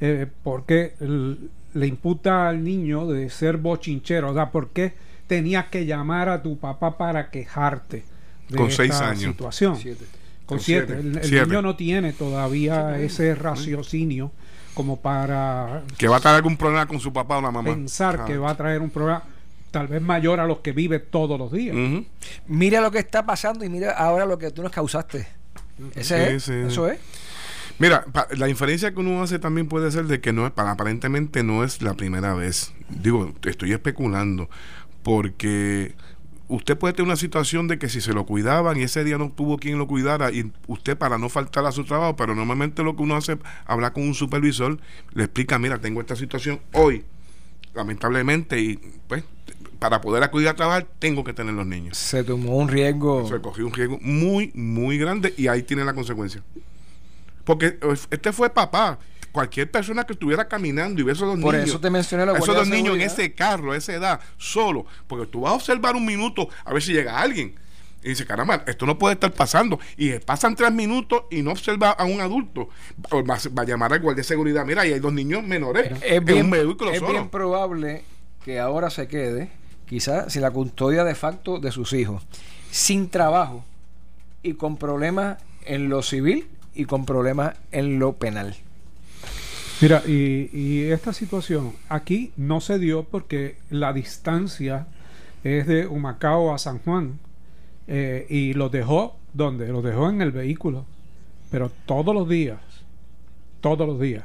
eh, 0.01 0.27
porque 0.43 0.95
el- 1.01 1.51
le 1.75 1.87
imputa 1.87 2.49
al 2.49 2.65
niño 2.65 3.07
de 3.07 3.31
ser 3.31 3.57
bochinchero, 3.57 4.31
o 4.31 4.35
sea, 4.35 4.51
¿por 4.51 4.71
qué 4.71 4.93
tenías 5.27 5.67
que 5.67 5.87
llamar 5.87 6.29
a 6.29 6.43
tu 6.43 6.59
papá 6.59 6.99
para 6.99 7.31
quejarte 7.31 8.05
de 8.49 8.57
Con 8.57 8.67
esta 8.69 8.83
seis 8.83 9.01
años. 9.01 9.21
situación? 9.33 9.77
Siete. 9.77 10.05
Con 10.47 10.59
Con 10.59 10.61
siete. 10.65 10.87
siete. 10.95 11.01
El, 11.09 11.19
el 11.19 11.25
Siete. 11.25 11.47
niño 11.47 11.63
no 11.63 11.77
tiene 11.77 12.13
todavía 12.13 12.99
ese 12.99 13.35
raciocinio 13.37 14.33
como 14.75 14.97
para 15.01 15.83
Que 15.99 16.09
va 16.09 16.17
a 16.17 16.21
tener 16.21 16.37
algún 16.37 16.57
problema 16.57 16.87
con 16.87 16.99
su 16.99 17.13
papá 17.13 17.39
o 17.39 17.41
la 17.41 17.51
mamá. 17.53 17.71
pensar 17.71 18.21
Ah. 18.23 18.25
que 18.25 18.37
va 18.39 18.51
a 18.51 18.57
traer 18.57 18.81
un 18.81 18.91
problema 18.91 19.23
tal 19.71 19.87
vez 19.87 20.03
mayor 20.03 20.41
a 20.41 20.47
los 20.47 20.59
que 20.59 20.73
vive 20.73 20.99
todos 20.99 21.39
los 21.39 21.53
días. 21.53 21.77
Mira 22.49 22.81
lo 22.81 22.91
que 22.91 22.99
está 22.99 23.25
pasando 23.25 23.65
y 23.65 23.69
mira 23.69 23.93
ahora 23.93 24.27
lo 24.27 24.37
que 24.39 24.51
tú 24.51 24.63
nos 24.65 24.73
causaste. 24.73 25.29
Ese 25.95 26.27
Sí, 26.29 26.35
es. 26.35 26.43
sí. 26.43 26.53
Eso 26.53 26.89
es. 26.89 26.99
Mira, 27.81 28.05
pa- 28.13 28.29
la 28.37 28.49
inferencia 28.49 28.93
que 28.93 29.01
uno 29.01 29.23
hace 29.23 29.39
también 29.41 29.67
puede 29.67 29.91
ser 29.91 30.05
de 30.05 30.21
que 30.21 30.33
no 30.33 30.47
es, 30.47 30.53
para- 30.53 30.71
aparentemente 30.73 31.43
no 31.43 31.65
es 31.65 31.83
la 31.83 31.95
primera 31.95 32.35
vez. 32.35 32.73
Digo, 32.91 33.33
estoy 33.45 33.73
especulando, 33.73 34.49
porque 35.03 35.95
usted 36.49 36.77
puede 36.77 36.93
tener 36.95 37.07
una 37.09 37.17
situación 37.17 37.69
de 37.69 37.79
que 37.79 37.89
si 37.89 38.01
se 38.01 38.13
lo 38.13 38.27
cuidaban 38.27 38.79
y 38.79 38.83
ese 38.83 39.03
día 39.03 39.17
no 39.19 39.31
tuvo 39.31 39.57
quien 39.59 39.79
lo 39.79 39.87
cuidara 39.87 40.31
y 40.31 40.53
usted 40.67 40.97
para 40.99 41.17
no 41.19 41.29
faltar 41.29 41.65
a 41.65 41.73
su 41.73 41.85
trabajo, 41.85 42.17
pero 42.17 42.35
normalmente 42.35 42.83
lo 42.83 42.95
que 42.97 43.03
uno 43.03 43.17
hace 43.17 43.33
es 43.33 43.39
hablar 43.65 43.93
con 43.93 44.03
un 44.03 44.15
supervisor, 44.15 44.79
le 45.15 45.25
explica, 45.25 45.59
mira, 45.59 45.79
tengo 45.79 46.01
esta 46.01 46.17
situación 46.17 46.61
hoy, 46.75 47.05
lamentablemente, 47.75 48.61
y 48.61 48.79
pues 49.09 49.25
para 49.79 50.01
poder 50.03 50.23
acudir 50.23 50.49
a 50.49 50.55
trabajar 50.55 50.87
tengo 50.99 51.25
que 51.25 51.33
tener 51.33 51.55
los 51.55 51.67
niños. 51.67 51.97
Se 51.97 52.23
tomó 52.25 52.59
un 52.59 52.69
riesgo. 52.69 53.27
Se 53.27 53.41
cogió 53.41 53.67
un 53.67 53.73
riesgo 53.73 53.99
muy, 54.03 54.51
muy 54.55 54.99
grande 54.99 55.33
y 55.39 55.47
ahí 55.49 55.63
tiene 55.63 55.85
la 55.85 55.95
consecuencia. 55.95 56.43
Porque 57.51 57.67
eh, 57.67 57.95
este 58.11 58.33
fue 58.33 58.49
papá. 58.51 58.99
Cualquier 59.33 59.71
persona 59.71 60.05
que 60.05 60.13
estuviera 60.15 60.47
caminando 60.49 61.01
y 61.01 61.05
ve 61.05 61.13
esos 61.13 61.27
dos 61.29 61.41
Por 61.41 61.55
niños. 61.55 61.71
eso 61.71 61.81
te 61.81 61.91
mencioné 61.91 62.27
la 62.27 62.33
esos 62.37 62.55
dos 62.55 62.69
niños 62.69 62.95
en 62.97 63.01
ese 63.03 63.33
carro, 63.33 63.73
a 63.73 63.77
esa 63.77 63.93
edad, 63.95 64.21
solo. 64.39 64.87
Porque 65.07 65.27
tú 65.27 65.41
vas 65.43 65.53
a 65.53 65.55
observar 65.57 65.95
un 65.97 66.05
minuto 66.05 66.49
a 66.65 66.73
ver 66.73 66.83
si 66.83 66.93
llega 66.93 67.21
alguien. 67.21 67.55
Y 68.03 68.11
dice, 68.11 68.25
caramba, 68.27 68.63
esto 68.67 68.87
no 68.87 68.99
puede 68.99 69.15
estar 69.15 69.31
pasando. 69.33 69.79
Y 69.97 70.11
pasan 70.21 70.57
tres 70.57 70.73
minutos 70.73 71.25
y 71.31 71.43
no 71.43 71.51
observa 71.53 71.91
a 71.91 72.05
un 72.05 72.21
adulto. 72.21 72.71
O 73.11 73.23
Va, 73.25 73.39
va 73.57 73.63
a 73.63 73.67
llamar 73.67 73.93
al 73.93 74.01
guardia 74.01 74.21
de 74.23 74.25
seguridad. 74.29 74.65
Mira, 74.65 74.83
ahí 74.83 74.93
hay 74.95 75.01
dos 75.01 75.13
niños 75.13 75.43
menores 75.45 75.93
Es 76.03 76.13
en 76.13 76.25
bien, 76.25 76.45
un 76.47 76.51
vehículo 76.51 76.91
es 76.91 76.99
solo. 76.99 77.13
bien 77.13 77.29
probable 77.29 78.03
que 78.45 78.59
ahora 78.59 78.91
se 78.91 79.07
quede, 79.07 79.51
quizás 79.87 80.33
sin 80.33 80.43
la 80.43 80.51
custodia 80.51 81.05
de 81.05 81.15
facto 81.15 81.59
de 81.61 81.71
sus 81.73 81.93
hijos, 81.93 82.23
sin 82.71 83.11
trabajo 83.11 83.65
y 84.43 84.55
con 84.55 84.77
problemas 84.77 85.39
en 85.67 85.89
lo 85.91 86.03
civil 86.03 86.49
y 86.75 86.85
con 86.85 87.05
problemas 87.05 87.57
en 87.73 87.99
lo 87.99 88.15
penal. 88.15 88.57
Mira, 89.81 90.03
y, 90.07 90.83
esta 90.91 91.13
situación 91.13 91.73
aquí 91.89 92.33
no 92.37 92.61
se 92.61 92.79
dio 92.79 93.05
porque 93.05 93.57
la 93.71 93.93
distancia 93.93 94.87
es 95.43 95.67
de 95.67 95.87
Humacao 95.87 96.53
a 96.55 96.59
San 96.59 96.79
Juan 96.81 97.19
eh, 97.87 98.27
y 98.29 98.53
los 98.53 98.71
dejó 98.71 99.17
donde 99.33 99.69
los 99.69 99.83
dejó 99.83 100.11
en 100.11 100.21
el 100.21 100.33
vehículo. 100.33 100.85
Pero 101.51 101.71
todos 101.87 102.15
los 102.15 102.29
días 102.29 102.61
todos 103.61 103.87
los 103.87 104.01
días 104.01 104.25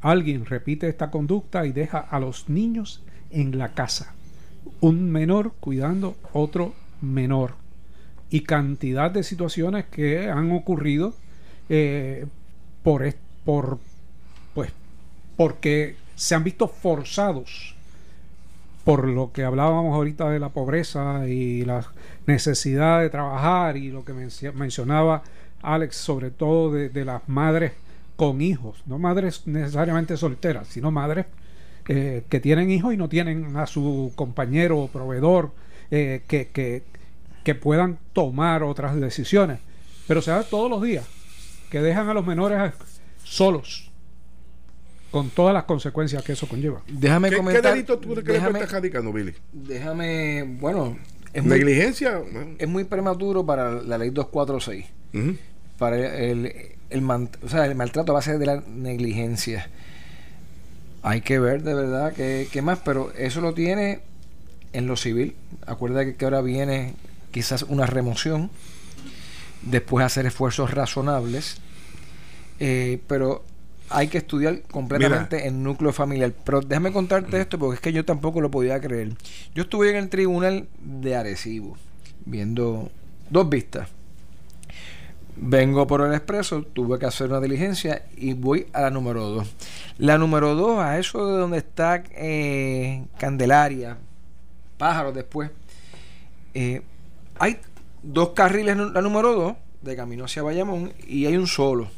alguien 0.00 0.44
repite 0.44 0.88
esta 0.88 1.10
conducta 1.10 1.64
y 1.64 1.72
deja 1.72 1.98
a 1.98 2.18
los 2.18 2.48
niños 2.48 3.02
en 3.30 3.58
la 3.58 3.74
casa. 3.74 4.14
Un 4.80 5.10
menor 5.10 5.52
cuidando 5.60 6.16
otro 6.32 6.74
menor. 7.00 7.54
Y 8.28 8.40
cantidad 8.40 9.10
de 9.10 9.22
situaciones 9.22 9.84
que 9.86 10.28
han 10.28 10.50
ocurrido 10.50 11.14
eh, 11.74 12.26
por, 12.82 13.02
por 13.46 13.78
pues 14.52 14.70
porque 15.38 15.96
se 16.16 16.34
han 16.34 16.44
visto 16.44 16.68
forzados 16.68 17.74
por 18.84 19.08
lo 19.08 19.32
que 19.32 19.42
hablábamos 19.42 19.94
ahorita 19.94 20.28
de 20.28 20.38
la 20.38 20.50
pobreza 20.50 21.26
y 21.26 21.64
la 21.64 21.86
necesidad 22.26 23.00
de 23.00 23.08
trabajar 23.08 23.78
y 23.78 23.90
lo 23.90 24.04
que 24.04 24.12
menci- 24.12 24.52
mencionaba 24.52 25.22
Alex 25.62 25.96
sobre 25.96 26.30
todo 26.30 26.72
de, 26.72 27.04
las 27.06 27.26
madres 27.26 27.72
con 28.16 28.42
hijos, 28.42 28.82
no 28.84 28.98
madres 28.98 29.46
necesariamente 29.46 30.18
solteras, 30.18 30.68
sino 30.68 30.90
madres 30.90 31.24
eh, 31.88 32.24
que 32.28 32.38
tienen 32.38 32.70
hijos 32.70 32.92
y 32.92 32.98
no 32.98 33.08
tienen 33.08 33.56
a 33.56 33.66
su 33.66 34.12
compañero 34.14 34.78
o 34.78 34.88
proveedor 34.88 35.52
eh, 35.90 36.20
que, 36.28 36.48
que, 36.48 36.82
que 37.44 37.54
puedan 37.54 37.98
tomar 38.12 38.62
otras 38.62 38.94
decisiones. 39.00 39.60
Pero 40.06 40.20
se 40.20 40.32
da 40.32 40.42
todos 40.42 40.68
los 40.68 40.82
días 40.82 41.06
que 41.72 41.80
dejan 41.80 42.08
a 42.08 42.14
los 42.14 42.24
menores 42.26 42.72
solos 43.24 43.90
con 45.10 45.30
todas 45.30 45.52
las 45.54 45.64
consecuencias 45.64 46.22
que 46.22 46.32
eso 46.32 46.46
conlleva. 46.46 46.82
Déjame 46.86 47.28
¿Qué, 47.30 47.34
qué 47.34 47.40
comentar. 47.40 47.72
delito 47.72 47.98
tú 47.98 48.10
crees 48.10 48.24
que 48.24 48.32
le 48.32 48.38
déjame, 48.38 48.58
estás 48.60 48.72
radicando, 48.72 49.12
Billy? 49.12 49.34
déjame, 49.52 50.42
bueno, 50.60 50.96
es 51.32 51.42
muy, 51.42 51.52
Negligencia. 51.58 52.18
Bueno, 52.18 52.54
es 52.58 52.68
muy 52.68 52.84
prematuro 52.84 53.44
para 53.44 53.70
la 53.82 53.98
ley 53.98 54.10
246. 54.10 54.86
ujú. 55.14 55.36
para 55.78 55.96
el, 56.18 56.52
el, 56.90 57.00
man- 57.02 57.30
o 57.42 57.48
sea, 57.48 57.64
el 57.66 57.74
maltrato 57.74 58.12
a 58.12 58.16
base 58.16 58.38
de 58.38 58.46
la 58.46 58.62
negligencia. 58.68 59.68
Hay 61.02 61.20
que 61.22 61.38
ver 61.38 61.62
de 61.62 61.74
verdad 61.74 62.12
qué, 62.14 62.48
qué 62.52 62.62
más, 62.62 62.78
pero 62.84 63.12
eso 63.18 63.40
lo 63.40 63.54
tiene 63.54 64.00
en 64.72 64.86
lo 64.86 64.96
civil. 64.96 65.34
Acuérdate 65.66 66.14
que 66.14 66.24
ahora 66.24 66.40
viene 66.42 66.94
quizás 67.32 67.62
una 67.64 67.86
remoción, 67.86 68.50
después 69.62 70.04
hacer 70.04 70.26
esfuerzos 70.26 70.70
razonables, 70.72 71.58
eh, 72.58 73.00
pero 73.06 73.44
hay 73.90 74.08
que 74.08 74.18
estudiar 74.18 74.62
completamente 74.62 75.46
el 75.46 75.62
núcleo 75.62 75.92
familiar. 75.92 76.32
Pero 76.44 76.60
déjame 76.60 76.92
contarte 76.92 77.40
esto 77.40 77.58
porque 77.58 77.76
es 77.76 77.80
que 77.80 77.92
yo 77.92 78.04
tampoco 78.04 78.40
lo 78.40 78.50
podía 78.50 78.80
creer. 78.80 79.14
Yo 79.54 79.64
estuve 79.64 79.90
en 79.90 79.96
el 79.96 80.08
tribunal 80.08 80.66
de 80.80 81.16
Arecibo 81.16 81.76
viendo 82.24 82.90
dos 83.30 83.48
vistas. 83.48 83.88
Vengo 85.34 85.86
por 85.86 86.02
el 86.02 86.12
expreso, 86.12 86.62
tuve 86.62 86.98
que 86.98 87.06
hacer 87.06 87.28
una 87.28 87.40
diligencia 87.40 88.04
y 88.16 88.34
voy 88.34 88.66
a 88.72 88.82
la 88.82 88.90
número 88.90 89.24
2. 89.28 89.48
La 89.98 90.18
número 90.18 90.54
2, 90.54 90.78
a 90.78 90.98
eso 90.98 91.26
de 91.26 91.38
donde 91.38 91.58
está 91.58 92.02
eh, 92.12 93.04
Candelaria, 93.18 93.96
Pájaros 94.76 95.14
después, 95.14 95.50
eh, 96.54 96.82
hay 97.38 97.56
dos 98.02 98.30
carriles 98.30 98.76
la 98.76 99.02
número 99.02 99.34
2, 99.34 99.54
de 99.82 99.96
camino 99.96 100.24
hacia 100.24 100.42
Bayamón, 100.42 100.92
y 101.06 101.26
hay 101.26 101.36
un 101.36 101.46
solo. 101.46 101.88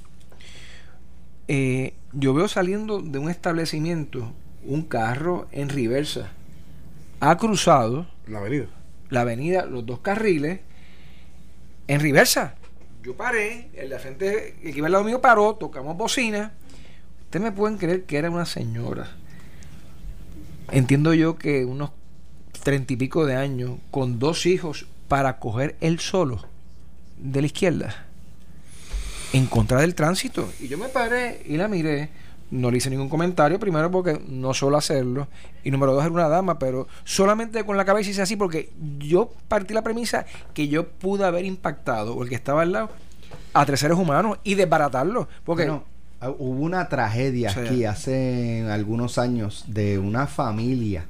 Eh, 1.49 1.95
yo 2.13 2.33
veo 2.33 2.49
saliendo 2.49 3.01
de 3.01 3.19
un 3.19 3.29
establecimiento 3.29 4.33
un 4.65 4.83
carro 4.83 5.47
en 5.53 5.69
reversa. 5.69 6.31
Ha 7.21 7.37
cruzado 7.37 8.07
la 8.27 8.39
avenida. 8.39 8.67
la 9.11 9.21
avenida, 9.21 9.67
los 9.67 9.85
dos 9.87 10.01
carriles, 10.01 10.61
en 11.87 12.01
reversa. 12.01 12.55
Yo 13.03 13.17
paré, 13.17 13.69
el 13.75 13.91
de 13.91 13.99
frente, 13.99 14.57
el 14.63 14.73
que 14.73 14.79
iba 14.79 14.87
al 14.87 14.93
lado 14.93 15.05
mío 15.05 15.21
paró, 15.21 15.55
tocamos 15.55 15.97
bocina. 15.97 16.53
Ustedes 17.25 17.45
me 17.45 17.53
pueden 17.53 17.77
creer 17.77 18.05
que 18.05 18.17
era 18.17 18.31
una 18.31 18.47
señora. 18.47 19.09
Entiendo 20.71 21.13
yo 21.13 21.37
que 21.37 21.65
unos 21.65 21.91
treinta 22.63 22.95
y 22.95 22.97
pico 22.97 23.27
de 23.27 23.37
años, 23.37 23.79
con 23.91 24.19
dos 24.19 24.47
hijos, 24.47 24.87
para 25.15 25.39
coger 25.39 25.77
él 25.81 26.01
solo 26.01 26.41
de 27.17 27.41
la 27.41 27.47
izquierda, 27.47 27.95
en 29.33 29.47
contra 29.47 29.81
del 29.81 29.95
tránsito. 29.95 30.51
Y 30.59 30.67
yo 30.67 30.77
me 30.77 30.89
paré 30.89 31.41
y 31.47 31.57
la 31.57 31.69
miré. 31.69 32.09
No 32.51 32.69
le 32.69 32.79
hice 32.79 32.91
ningún 32.91 33.09
comentario, 33.09 33.61
primero 33.61 33.93
porque 33.93 34.21
no 34.27 34.53
suelo 34.55 34.77
hacerlo, 34.77 35.29
y 35.63 35.71
número 35.71 35.93
dos 35.93 36.03
era 36.03 36.13
una 36.13 36.29
dama, 36.29 36.59
pero 36.59 36.89
solamente 37.05 37.63
con 37.63 37.77
la 37.77 37.85
cabeza 37.85 38.11
hice 38.11 38.23
así 38.23 38.35
porque 38.35 38.73
yo 38.99 39.33
partí 39.47 39.73
la 39.73 39.83
premisa 39.83 40.27
que 40.53 40.67
yo 40.67 40.89
pude 40.89 41.25
haber 41.25 41.45
impactado, 41.45 42.17
o 42.17 42.25
el 42.25 42.29
que 42.29 42.35
estaba 42.35 42.63
al 42.63 42.73
lado, 42.73 42.91
a 43.53 43.65
tres 43.65 43.79
seres 43.79 43.97
humanos 43.97 44.39
y 44.43 44.57
desbaratarlo. 44.57 45.29
Porque 45.45 45.67
Bueno, 45.67 45.85
hubo 46.39 46.61
una 46.65 46.89
tragedia 46.89 47.53
aquí 47.53 47.85
hace 47.85 48.69
algunos 48.69 49.19
años 49.19 49.63
de 49.69 49.97
una 49.97 50.27
familia, 50.27 51.07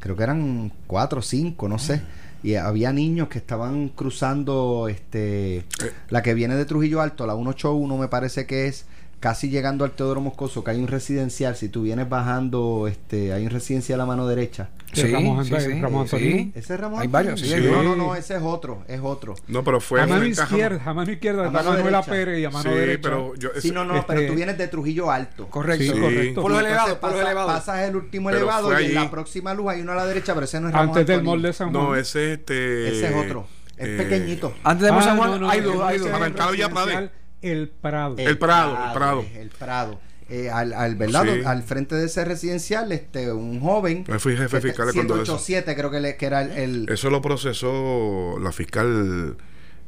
creo 0.00 0.16
que 0.16 0.24
eran 0.24 0.72
cuatro 0.88 1.20
o 1.20 1.22
cinco, 1.22 1.68
no 1.68 1.78
sé, 1.78 2.02
y 2.44 2.56
había 2.56 2.92
niños 2.92 3.28
que 3.28 3.38
estaban 3.38 3.88
cruzando 3.88 4.86
este 4.88 5.64
la 6.10 6.22
que 6.22 6.34
viene 6.34 6.54
de 6.54 6.66
Trujillo 6.66 7.00
Alto, 7.00 7.26
la 7.26 7.34
181 7.34 7.96
me 7.96 8.08
parece 8.08 8.46
que 8.46 8.68
es, 8.68 8.84
casi 9.18 9.48
llegando 9.48 9.84
al 9.84 9.92
Teodoro 9.92 10.20
Moscoso, 10.20 10.62
que 10.62 10.72
hay 10.72 10.78
un 10.78 10.86
residencial, 10.86 11.56
si 11.56 11.70
tú 11.70 11.82
vienes 11.82 12.06
bajando, 12.06 12.86
este, 12.86 13.32
hay 13.32 13.44
un 13.44 13.50
residencial 13.50 13.98
a 14.02 14.06
mano 14.06 14.28
derecha. 14.28 14.68
Sí, 14.94 15.12
Ramón, 15.12 15.46
Ramón 15.82 16.02
Antonio. 16.02 16.50
¿Ese 16.54 16.74
es 16.74 16.80
Ramón 16.80 17.00
Hay 17.02 17.08
varios, 17.08 17.40
sí, 17.40 17.54
No, 17.70 17.82
no, 17.82 17.96
no, 17.96 18.14
ese 18.14 18.34
es 18.36 18.42
otro, 18.42 18.84
es 18.88 19.00
otro. 19.02 19.34
No, 19.48 19.62
pero 19.64 19.80
fue 19.80 20.00
a 20.02 20.06
mano 20.06 20.24
izquierda, 20.24 20.82
a 20.84 20.94
mano 20.94 21.10
izquierda 21.10 21.46
A 21.46 21.50
mano 21.50 21.70
Manuela 21.70 21.98
derecha. 22.02 22.10
Pérez 22.10 22.38
y 22.40 22.44
a 22.44 22.50
mano 22.50 22.70
Sí, 22.70 22.76
derecha. 22.78 23.00
pero 23.02 23.34
yo, 23.36 23.48
Sí, 23.60 23.70
no, 23.70 23.84
no, 23.84 23.96
Este- 23.96 24.12
pero 24.14 24.26
tú 24.28 24.34
vienes 24.34 24.58
de 24.58 24.68
Trujillo 24.68 25.10
Alto. 25.10 25.48
Correcto. 25.48 25.84
Sí, 25.84 25.90
Sí. 25.92 26.00
correcto. 26.00 26.42
Por 26.42 26.50
los 26.52 26.60
elevados, 26.60 26.98
por 26.98 27.10
los 27.12 27.20
elevados. 27.20 27.52
Pasas 27.52 27.88
el 27.88 27.96
último 27.96 28.28
Pero 28.30 28.38
elevado 28.38 28.80
y 28.80 28.84
en 28.86 28.94
la 28.94 29.10
próxima 29.10 29.54
luz 29.54 29.70
hay 29.70 29.80
uno 29.80 29.92
a 29.92 29.96
la 29.96 30.06
derecha, 30.06 30.34
pero 30.34 30.44
ese 30.44 30.60
no 30.60 30.68
es 30.68 30.74
Ramón 30.74 30.88
Antes 30.88 31.06
del 31.06 31.16
Antonio. 31.20 31.30
mall 31.32 31.42
de 31.42 31.52
San 31.52 31.72
Juan. 31.72 31.84
No, 31.84 31.96
ese 31.96 32.32
es 32.32 32.38
este. 32.38 32.88
Ese 32.88 33.08
es 33.08 33.14
otro. 33.24 33.46
Es 33.76 33.88
eh, 33.88 33.96
pequeñito. 33.98 34.54
Antes 34.62 34.86
de 34.86 34.92
Ah, 34.92 35.02
San 35.02 35.16
Juan 35.16 35.44
hay 35.50 35.60
dos, 35.60 35.82
hay 35.82 35.98
dos. 35.98 36.08
el 36.08 36.14
Arrancado 36.14 36.52
Villa 36.52 36.68
Prade. 36.68 36.86
residencial 36.86 37.12
El 37.42 37.68
Prado. 37.68 38.14
El 38.18 38.38
Prado, 38.38 38.78
el 38.86 38.92
Prado. 38.92 39.24
El 39.34 39.48
Prado. 39.50 40.00
Eh, 40.30 40.48
al, 40.50 40.72
al, 40.72 40.94
¿verdad? 40.96 41.22
Sí. 41.24 41.42
al 41.44 41.62
frente 41.62 41.94
de 41.96 42.06
ese 42.06 42.24
residencial, 42.24 42.90
este, 42.92 43.30
un 43.32 43.60
joven. 43.60 44.04
Yo 44.06 44.18
fui 44.18 44.32
jefe 44.36 44.56
este, 44.56 44.68
fiscal 44.68 44.86
de 44.86 44.92
cuando 44.94 45.14
eso. 45.22 45.38
187 45.38 45.76
creo 45.76 45.90
que, 45.90 46.00
le- 46.00 46.16
que 46.16 46.26
era 46.26 46.40
el, 46.42 46.50
el- 46.52 46.86
Eso 46.88 47.10
lo 47.10 47.20
procesó 47.20 48.38
la 48.40 48.50
fiscal 48.52 49.36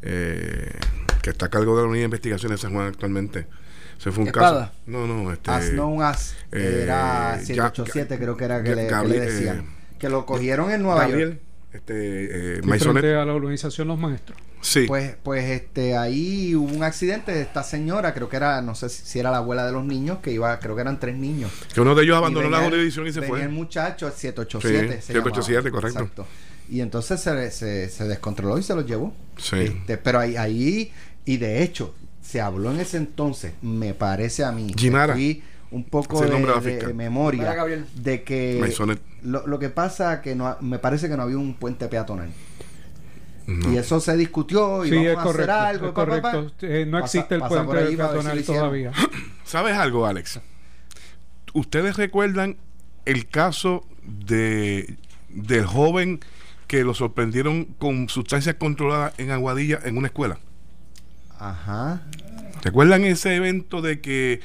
eh, 0.03 0.71
que 1.23 1.31
está 1.31 1.47
a 1.47 1.49
cargo 1.49 1.77
de 1.77 1.83
la 1.85 1.89
unidad 1.89 2.03
de 2.03 2.05
investigaciones 2.07 2.61
de 2.61 2.63
San 2.67 2.75
Juan 2.75 2.87
actualmente. 2.89 3.47
Se 3.99 4.13
fue 4.13 4.23
un 4.25 4.29
Espada. 4.29 4.67
caso. 4.69 4.73
No, 4.87 5.07
no, 5.07 5.33
este. 5.33 5.51
As 5.51 5.73
no 5.73 6.03
As, 6.03 6.35
eh, 6.53 6.81
era 6.83 7.37
Ga- 7.39 7.41
787 7.41 8.19
creo 8.19 8.37
que 8.37 8.45
era 8.45 8.63
que, 8.63 8.75
le, 8.77 8.85
que 8.85 8.91
Gabriel, 8.91 9.25
le 9.25 9.31
decían. 9.33 9.59
eh, 9.61 9.67
que 9.99 10.09
lo 10.11 10.27
cogieron 10.27 10.71
en 10.71 10.83
Nueva 10.83 11.01
Gabriel, 11.07 11.29
York. 11.31 11.41
Este, 11.77 12.59
eh, 12.59 12.63
frente 12.63 13.15
a 13.15 13.25
la 13.25 13.35
organización 13.35 13.89
Los 13.89 13.99
Maestros. 13.99 14.39
Sí. 14.61 14.85
Pues, 14.87 15.15
pues 15.23 15.45
este, 15.51 15.97
ahí 15.97 16.55
hubo 16.55 16.75
un 16.75 16.83
accidente 16.83 17.33
de 17.33 17.43
esta 17.43 17.63
señora, 17.63 18.13
creo 18.15 18.29
que 18.29 18.37
era, 18.37 18.61
no 18.63 18.75
sé 18.75 18.89
si, 18.89 19.05
si 19.05 19.19
era 19.21 19.31
la 19.31 19.39
abuela 19.39 19.65
de 19.65 19.73
los 19.73 19.85
niños, 19.85 20.19
que 20.19 20.33
iba, 20.33 20.59
creo 20.59 20.75
que 20.75 20.81
eran 20.81 20.99
tres 20.99 21.17
niños. 21.17 21.53
que 21.73 21.81
uno 21.81 21.95
de 21.95 22.03
ellos 22.03 22.17
abandonó 22.17 22.51
la 22.51 22.65
jurisdicción 22.65 23.07
y 23.07 23.13
se 23.13 23.21
venía 23.21 23.37
fue. 23.37 23.43
el 23.43 23.51
muchacho, 23.51 24.11
787. 24.11 24.87
Sí, 24.87 25.07
se 25.07 25.13
787, 25.13 25.53
llamaba. 25.53 25.71
correcto. 25.71 26.01
Exacto. 26.01 26.27
Y 26.69 26.81
entonces 26.81 27.21
se, 27.21 27.51
se, 27.53 27.89
se 27.89 28.05
descontroló 28.09 28.59
y 28.59 28.63
se 28.63 28.75
los 28.75 28.87
llevó. 28.87 29.15
Sí. 29.37 29.57
Este, 29.57 29.99
pero 29.99 30.19
ahí, 30.19 30.37
ahí, 30.37 30.93
y 31.25 31.37
de 31.37 31.63
hecho, 31.63 31.95
se 32.21 32.41
habló 32.41 32.73
en 32.73 32.81
ese 32.81 32.97
entonces, 32.97 33.53
me 33.63 33.95
parece 33.95 34.45
a 34.45 34.51
mí, 34.51 34.73
que 34.73 34.81
Ginara. 34.83 35.15
fui 35.15 35.43
un 35.77 35.85
poco 35.85 36.21
de, 36.21 36.29
memoria 36.95 37.55
de 37.95 38.23
que 38.23 38.75
lo, 39.23 39.47
lo 39.47 39.59
que 39.59 39.69
pasa 39.69 40.21
que 40.23 40.35
no 40.35 40.57
me 40.61 40.79
parece 40.79 41.09
que 41.09 41.17
no 41.17 41.23
había 41.25 41.39
un 41.39 41.55
puente 41.55 41.87
peatonal. 41.89 42.31
No. 43.47 43.73
Y 43.73 43.77
eso 43.79 44.01
se 44.01 44.17
discutió 44.17 44.85
y 44.85 44.89
Sí, 44.89 44.97
vamos 44.97 45.11
es 45.13 45.19
a 45.19 45.23
correcto. 45.23 45.53
hacer 45.53 45.67
algo. 45.67 45.87
es 45.89 45.93
pa, 45.93 46.07
pa, 46.07 46.21
pa. 46.21 46.33
correcto. 46.33 46.67
Eh, 46.67 46.85
no 46.87 47.01
Pasa- 47.01 47.19
existe 47.19 47.35
el 47.37 47.43
puente 47.43 47.89
si 47.91 47.97
peatonal 47.97 48.45
todavía. 48.45 48.93
¿Sabes 49.45 49.77
algo, 49.77 50.07
Alex? 50.07 50.41
¿Ustedes 51.53 51.97
recuerdan 51.97 52.57
el 53.05 53.29
caso 53.29 53.85
de 54.03 54.97
del 55.29 55.65
joven 55.67 56.21
que 56.67 56.83
lo 56.83 56.95
sorprendieron 56.95 57.67
con 57.79 58.09
sustancias 58.09 58.57
controladas 58.59 59.15
en 59.19 59.31
Aguadilla 59.31 59.79
en 59.85 59.97
una 59.97 60.09
escuela? 60.09 60.39
Ajá. 61.39 62.03
¿Recuerdan 62.63 63.05
ese 63.05 63.37
evento 63.37 63.81
de 63.83 64.01
que 64.01 64.41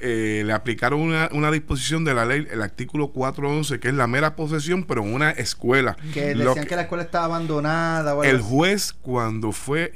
eh, 0.00 0.42
le 0.44 0.52
aplicaron 0.52 1.00
una, 1.00 1.28
una 1.32 1.50
disposición 1.50 2.04
de 2.04 2.14
la 2.14 2.24
ley, 2.24 2.46
el 2.50 2.62
artículo 2.62 3.12
411, 3.12 3.80
que 3.80 3.88
es 3.88 3.94
la 3.94 4.06
mera 4.06 4.36
posesión, 4.36 4.84
pero 4.84 5.02
en 5.02 5.12
una 5.14 5.30
escuela? 5.30 5.96
Que 6.12 6.34
decían 6.34 6.54
que, 6.54 6.66
que- 6.66 6.76
la 6.76 6.82
escuela 6.82 7.02
estaba 7.04 7.24
abandonada. 7.26 8.14
o 8.14 8.22
algo 8.22 8.24
el 8.24 8.36
así. 8.36 8.44
juez, 8.48 8.92
cuando 8.92 9.52
fue 9.52 9.92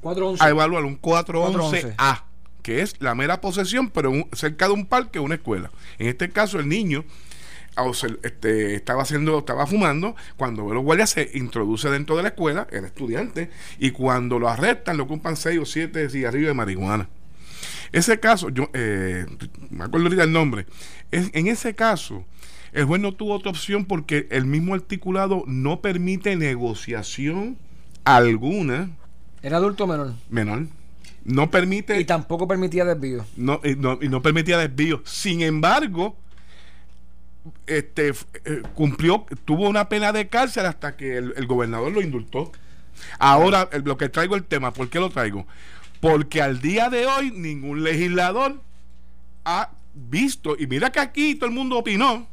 411. 0.00 0.44
a 0.44 0.48
evaluar 0.50 0.84
un 0.84 0.96
411. 0.96 1.94
411A, 1.96 2.22
que 2.62 2.82
es 2.82 2.94
la 3.00 3.14
mera 3.14 3.40
posesión, 3.40 3.90
pero 3.90 4.10
un- 4.10 4.28
cerca 4.32 4.66
de 4.66 4.72
un 4.74 4.86
parque 4.86 5.18
una 5.20 5.34
escuela. 5.36 5.70
En 5.98 6.06
este 6.08 6.30
caso, 6.30 6.58
el 6.60 6.68
niño 6.68 7.04
este, 8.22 8.74
estaba 8.74 9.02
haciendo, 9.02 9.38
estaba 9.38 9.66
fumando, 9.66 10.16
cuando 10.36 10.66
ve 10.66 10.74
los 10.74 10.82
guardias 10.82 11.10
se 11.10 11.30
introduce 11.34 11.88
dentro 11.90 12.16
de 12.16 12.22
la 12.24 12.28
escuela, 12.30 12.66
el 12.72 12.84
estudiante, 12.84 13.50
y 13.78 13.92
cuando 13.92 14.38
lo 14.40 14.48
arrestan, 14.48 14.96
le 14.96 15.04
ocupan 15.04 15.36
6 15.36 15.58
o 15.60 15.64
7 15.64 16.10
cigarrillos 16.10 16.48
de 16.48 16.54
marihuana. 16.54 17.08
Ese 17.92 18.20
caso, 18.20 18.48
yo 18.50 18.70
eh, 18.74 19.26
me 19.70 19.84
acuerdo 19.84 20.06
ahorita 20.06 20.24
el 20.24 20.32
nombre, 20.32 20.66
es- 21.10 21.30
en 21.32 21.46
ese 21.46 21.74
caso, 21.74 22.24
el 22.72 22.84
juez 22.84 23.00
no 23.00 23.12
tuvo 23.14 23.34
otra 23.34 23.50
opción 23.50 23.84
porque 23.86 24.26
el 24.30 24.44
mismo 24.44 24.74
articulado 24.74 25.42
no 25.46 25.80
permite 25.80 26.36
negociación 26.36 27.56
alguna 28.04 28.90
Era 29.42 29.56
adulto 29.58 29.86
menor. 29.86 30.12
menor. 30.28 30.66
No 31.24 31.50
permite 31.50 32.00
Y 32.00 32.04
tampoco 32.04 32.46
permitía 32.48 32.84
desvío. 32.84 33.24
no, 33.36 33.60
y 33.64 33.74
no, 33.74 33.98
y 34.00 34.08
no 34.08 34.22
permitía 34.22 34.56
desvío. 34.58 35.02
Sin 35.04 35.42
embargo, 35.42 36.16
este 37.66 38.08
eh, 38.44 38.62
cumplió, 38.74 39.24
tuvo 39.44 39.68
una 39.68 39.88
pena 39.88 40.12
de 40.12 40.28
cárcel 40.28 40.66
hasta 40.66 40.96
que 40.96 41.16
el, 41.16 41.34
el 41.36 41.46
gobernador 41.46 41.92
lo 41.92 42.00
indultó. 42.02 42.52
Ahora, 43.18 43.68
el- 43.72 43.82
lo 43.84 43.96
que 43.96 44.08
traigo 44.08 44.34
el 44.36 44.44
tema, 44.44 44.72
¿por 44.72 44.88
qué 44.88 44.98
lo 45.00 45.10
traigo? 45.10 45.46
Porque 46.00 46.40
al 46.42 46.60
día 46.60 46.88
de 46.90 47.06
hoy 47.06 47.30
ningún 47.32 47.82
legislador 47.82 48.60
ha 49.44 49.70
visto, 49.94 50.56
y 50.58 50.66
mira 50.66 50.90
que 50.90 51.00
aquí 51.00 51.34
todo 51.34 51.46
el 51.48 51.54
mundo 51.54 51.78
opinó, 51.78 52.26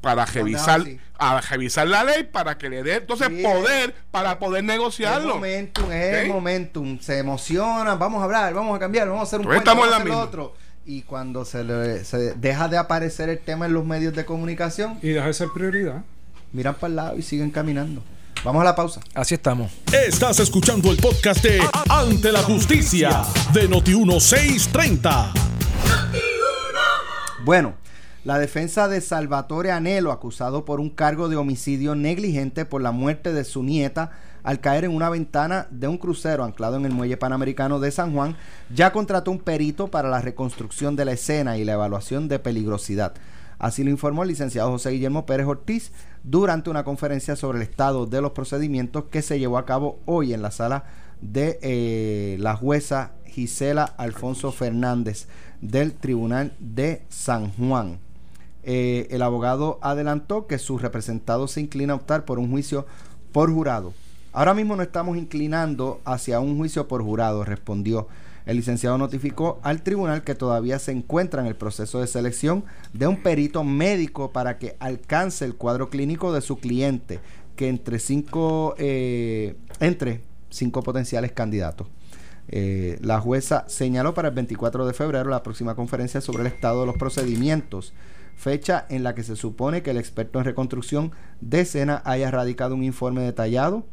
para 0.00 0.24
revisar, 0.24 0.82
a 1.18 1.40
revisar 1.42 1.86
la 1.86 2.04
ley 2.04 2.24
para 2.24 2.56
que 2.56 2.70
le 2.70 2.82
dé 2.82 2.94
entonces 2.96 3.28
Sí. 3.28 3.42
poder 3.42 3.94
para 4.10 4.38
poder 4.38 4.60
Es 4.62 4.66
negociarlo. 4.66 5.34
momentum, 5.34 5.92
es 5.92 6.24
¿Ok? 6.28 6.32
momentum. 6.34 6.98
Se 7.00 7.18
emocionan, 7.18 7.98
vamos 7.98 8.20
a 8.22 8.24
hablar, 8.24 8.54
vamos 8.54 8.74
a 8.76 8.78
cambiar, 8.78 9.08
vamos 9.08 9.20
a 9.20 9.24
hacer 9.24 9.40
un 9.40 9.46
puente, 9.46 9.64
vamos 9.68 9.92
a 9.92 9.96
hacer 9.96 10.10
otro. 10.12 10.54
Y 10.86 11.02
cuando 11.02 11.44
se, 11.44 11.64
le- 11.64 12.04
se 12.04 12.34
deja 12.34 12.68
de 12.68 12.78
aparecer 12.78 13.28
el 13.28 13.38
tema 13.40 13.66
en 13.66 13.74
los 13.74 13.84
medios 13.84 14.14
de 14.14 14.24
comunicación, 14.24 14.98
Y 15.02 15.08
deja 15.10 15.26
de 15.26 15.34
ser 15.34 15.48
prioridad. 15.54 16.02
miran 16.52 16.74
para 16.76 16.88
el 16.88 16.96
lado 16.96 17.18
y 17.18 17.22
siguen 17.22 17.50
caminando. 17.50 18.02
Vamos 18.42 18.62
a 18.62 18.64
la 18.64 18.74
pausa. 18.74 19.02
Así 19.14 19.34
estamos. 19.34 19.70
Estás 19.92 20.40
escuchando 20.40 20.90
el 20.90 20.96
podcast 20.96 21.44
de 21.44 21.60
Ante 21.90 22.32
la 22.32 22.42
Justicia 22.42 23.22
de 23.52 23.68
Noti1630. 23.68 25.32
Bueno, 27.44 27.74
la 28.24 28.38
defensa 28.38 28.88
de 28.88 29.02
Salvatore 29.02 29.72
Anelo, 29.72 30.10
acusado 30.10 30.64
por 30.64 30.80
un 30.80 30.88
cargo 30.88 31.28
de 31.28 31.36
homicidio 31.36 31.94
negligente 31.94 32.64
por 32.64 32.80
la 32.80 32.92
muerte 32.92 33.34
de 33.34 33.44
su 33.44 33.62
nieta 33.62 34.12
al 34.42 34.60
caer 34.60 34.86
en 34.86 34.94
una 34.94 35.10
ventana 35.10 35.66
de 35.70 35.88
un 35.88 35.98
crucero 35.98 36.42
anclado 36.42 36.76
en 36.76 36.86
el 36.86 36.92
muelle 36.92 37.18
panamericano 37.18 37.78
de 37.78 37.90
San 37.90 38.14
Juan, 38.14 38.36
ya 38.74 38.90
contrató 38.90 39.30
un 39.30 39.40
perito 39.40 39.88
para 39.88 40.08
la 40.08 40.22
reconstrucción 40.22 40.96
de 40.96 41.04
la 41.04 41.12
escena 41.12 41.58
y 41.58 41.64
la 41.64 41.72
evaluación 41.72 42.26
de 42.26 42.38
peligrosidad. 42.38 43.12
Así 43.58 43.84
lo 43.84 43.90
informó 43.90 44.22
el 44.22 44.30
licenciado 44.30 44.70
José 44.70 44.92
Guillermo 44.92 45.26
Pérez 45.26 45.46
Ortiz 45.46 45.92
durante 46.22 46.70
una 46.70 46.84
conferencia 46.84 47.36
sobre 47.36 47.58
el 47.58 47.62
estado 47.62 48.06
de 48.06 48.20
los 48.20 48.32
procedimientos 48.32 49.04
que 49.04 49.22
se 49.22 49.38
llevó 49.38 49.58
a 49.58 49.66
cabo 49.66 49.98
hoy 50.06 50.34
en 50.34 50.42
la 50.42 50.50
sala 50.50 50.84
de 51.20 51.58
eh, 51.62 52.36
la 52.40 52.56
jueza 52.56 53.12
Gisela 53.26 53.84
Alfonso 53.84 54.52
Fernández 54.52 55.26
del 55.60 55.92
Tribunal 55.94 56.54
de 56.58 57.02
San 57.08 57.52
Juan. 57.52 57.98
Eh, 58.62 59.08
el 59.10 59.22
abogado 59.22 59.78
adelantó 59.82 60.46
que 60.46 60.58
su 60.58 60.78
representado 60.78 61.48
se 61.48 61.60
inclina 61.60 61.94
a 61.94 61.96
optar 61.96 62.24
por 62.24 62.38
un 62.38 62.50
juicio 62.50 62.86
por 63.32 63.52
jurado. 63.52 63.92
Ahora 64.32 64.54
mismo 64.54 64.76
no 64.76 64.82
estamos 64.82 65.16
inclinando 65.16 66.00
hacia 66.04 66.40
un 66.40 66.56
juicio 66.56 66.86
por 66.86 67.02
jurado, 67.02 67.44
respondió. 67.44 68.08
El 68.50 68.56
licenciado 68.56 68.98
notificó 68.98 69.60
al 69.62 69.82
tribunal 69.84 70.24
que 70.24 70.34
todavía 70.34 70.80
se 70.80 70.90
encuentra 70.90 71.40
en 71.40 71.46
el 71.46 71.54
proceso 71.54 72.00
de 72.00 72.08
selección 72.08 72.64
de 72.92 73.06
un 73.06 73.22
perito 73.22 73.62
médico 73.62 74.32
para 74.32 74.58
que 74.58 74.76
alcance 74.80 75.44
el 75.44 75.54
cuadro 75.54 75.88
clínico 75.88 76.32
de 76.32 76.40
su 76.40 76.58
cliente, 76.58 77.20
que 77.54 77.68
entre 77.68 78.00
cinco, 78.00 78.74
eh, 78.76 79.54
entre 79.78 80.24
cinco 80.48 80.82
potenciales 80.82 81.30
candidatos. 81.30 81.86
Eh, 82.48 82.98
la 83.00 83.20
jueza 83.20 83.66
señaló 83.68 84.14
para 84.14 84.30
el 84.30 84.34
24 84.34 84.84
de 84.84 84.94
febrero 84.94 85.30
la 85.30 85.44
próxima 85.44 85.76
conferencia 85.76 86.20
sobre 86.20 86.40
el 86.40 86.48
estado 86.48 86.80
de 86.80 86.86
los 86.86 86.96
procedimientos, 86.96 87.94
fecha 88.34 88.84
en 88.88 89.04
la 89.04 89.14
que 89.14 89.22
se 89.22 89.36
supone 89.36 89.84
que 89.84 89.92
el 89.92 89.96
experto 89.96 90.40
en 90.40 90.46
reconstrucción 90.46 91.12
de 91.40 91.60
escena 91.60 92.02
haya 92.04 92.32
radicado 92.32 92.74
un 92.74 92.82
informe 92.82 93.22
detallado 93.22 93.86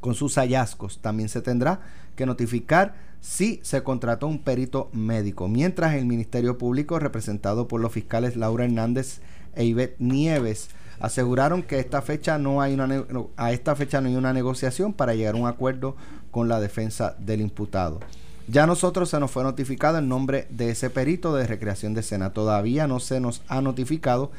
con 0.00 0.14
sus 0.14 0.36
hallazgos. 0.36 1.02
También 1.02 1.28
se 1.28 1.42
tendrá 1.42 1.80
que 2.16 2.24
notificar 2.24 3.13
si 3.24 3.58
se 3.62 3.82
contrató 3.82 4.26
un 4.26 4.38
perito 4.38 4.90
médico, 4.92 5.48
mientras 5.48 5.94
el 5.94 6.04
Ministerio 6.04 6.58
Público, 6.58 6.98
representado 6.98 7.66
por 7.68 7.80
los 7.80 7.90
fiscales 7.90 8.36
Laura 8.36 8.66
Hernández 8.66 9.20
e 9.54 9.64
Ivette 9.64 9.98
Nieves, 9.98 10.68
aseguraron 11.00 11.62
que 11.62 11.78
esta 11.78 12.02
fecha 12.02 12.36
no 12.36 12.60
hay 12.60 12.74
una 12.74 13.06
a 13.38 13.52
esta 13.52 13.74
fecha 13.76 14.02
no 14.02 14.10
hay 14.10 14.16
una 14.16 14.34
negociación 14.34 14.92
para 14.92 15.14
llegar 15.14 15.36
a 15.36 15.38
un 15.38 15.46
acuerdo 15.46 15.96
con 16.30 16.48
la 16.48 16.60
defensa 16.60 17.16
del 17.18 17.40
imputado. 17.40 18.00
Ya 18.46 18.64
a 18.64 18.66
nosotros 18.66 19.08
se 19.08 19.18
nos 19.18 19.30
fue 19.30 19.42
notificado 19.42 19.96
el 19.96 20.06
nombre 20.06 20.46
de 20.50 20.68
ese 20.68 20.90
perito 20.90 21.34
de 21.34 21.46
recreación 21.46 21.94
de 21.94 22.00
escena. 22.00 22.34
Todavía 22.34 22.86
no 22.86 23.00
se 23.00 23.20
nos 23.20 23.42
ha 23.48 23.62
notificado 23.62 24.32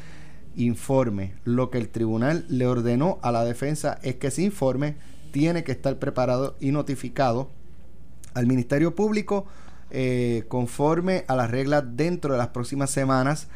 informe. 0.56 1.34
Lo 1.44 1.72
que 1.72 1.80
el 1.80 1.90
tribunal 1.90 2.46
le 2.50 2.68
ordenó 2.68 3.18
a 3.24 3.32
la 3.32 3.44
defensa 3.46 3.98
es 4.04 4.16
que 4.18 4.28
ese 4.28 4.44
informe 4.44 4.96
tiene 5.32 5.64
que 5.64 5.72
estar 5.72 5.98
preparado 5.98 6.56
y 6.60 6.72
notificado 6.72 7.50
al 8.36 8.46
Ministerio 8.46 8.94
Público 8.94 9.48
eh, 9.92 10.46
conforme 10.48 11.26
a 11.28 11.36
las 11.36 11.50
reglas 11.50 11.84
dentro 11.96 12.34
de 12.34 12.38
las 12.38 12.50
próximas 12.50 12.90
semanas 12.90 13.48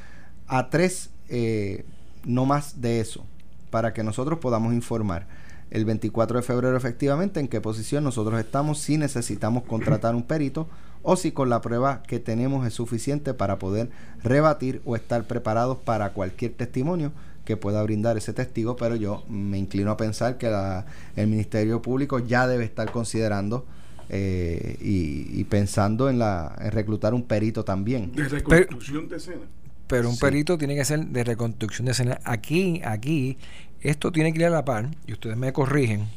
a 0.48 0.70
tres, 0.70 1.10
eh, 1.28 1.86
no 2.26 2.46
más 2.46 2.82
de 2.82 3.00
eso, 3.00 3.26
para 3.70 3.94
que 3.94 4.04
nosotros 4.04 4.40
podamos 4.40 4.74
informar. 4.74 5.28
El 5.70 5.86
24 5.86 6.40
de 6.40 6.44
febrero 6.44 6.78
efectivamente 6.78 7.40
en 7.40 7.48
qué 7.48 7.62
posición 7.62 8.04
nosotros 8.04 8.40
estamos, 8.40 8.80
si 8.80 8.98
necesitamos 8.98 9.64
contratar 9.64 10.16
un 10.16 10.24
perito 10.24 10.68
o 11.04 11.16
si 11.16 11.32
con 11.32 11.50
la 11.50 11.62
prueba 11.62 12.04
que 12.04 12.20
tenemos 12.20 12.66
es 12.66 12.74
suficiente 12.74 13.34
para 13.34 13.60
poder 13.60 13.90
rebatir 14.24 14.82
o 14.86 14.96
estar 14.96 15.26
preparados 15.26 15.78
para 15.78 16.14
cualquier 16.14 16.54
testimonio 16.54 17.12
que 17.46 17.58
pueda 17.58 17.84
brindar 17.84 18.18
ese 18.18 18.34
testigo, 18.34 18.76
pero 18.76 18.96
yo 18.96 19.24
me 19.28 19.58
inclino 19.58 19.92
a 19.92 19.98
pensar 19.98 20.38
que 20.38 20.50
la, 20.50 20.86
el 21.16 21.28
Ministerio 21.28 21.82
Público 21.82 22.20
ya 22.20 22.48
debe 22.48 22.64
estar 22.64 22.92
considerando 22.92 23.66
eh, 24.10 24.78
y, 24.82 25.40
y, 25.40 25.44
pensando 25.46 26.10
en, 26.10 26.20
la, 26.20 26.56
en 26.60 26.72
reclutar 26.72 27.14
un 27.14 27.24
perito 27.24 27.64
también. 27.64 28.12
De 28.14 28.28
reconstrucción 28.28 29.08
de 29.08 29.18
escena. 29.18 29.42
Pero 29.88 30.10
un 30.10 30.16
Sí. 30.16 30.22
perito 30.22 30.58
tiene 30.58 30.76
que 30.76 30.86
ser 30.86 31.06
de 31.08 31.24
reconstrucción 31.24 31.86
de 31.86 31.92
escena. 31.94 32.20
Aquí, 32.24 32.82
aquí, 32.84 33.38
esto 33.82 34.12
tiene 34.12 34.34
que 34.34 34.40
ir 34.40 34.46
a 34.46 34.50
la 34.50 34.66
par, 34.66 34.90
y 35.08 35.14
ustedes 35.14 35.38
me 35.38 35.54
corrigen. 35.54 36.08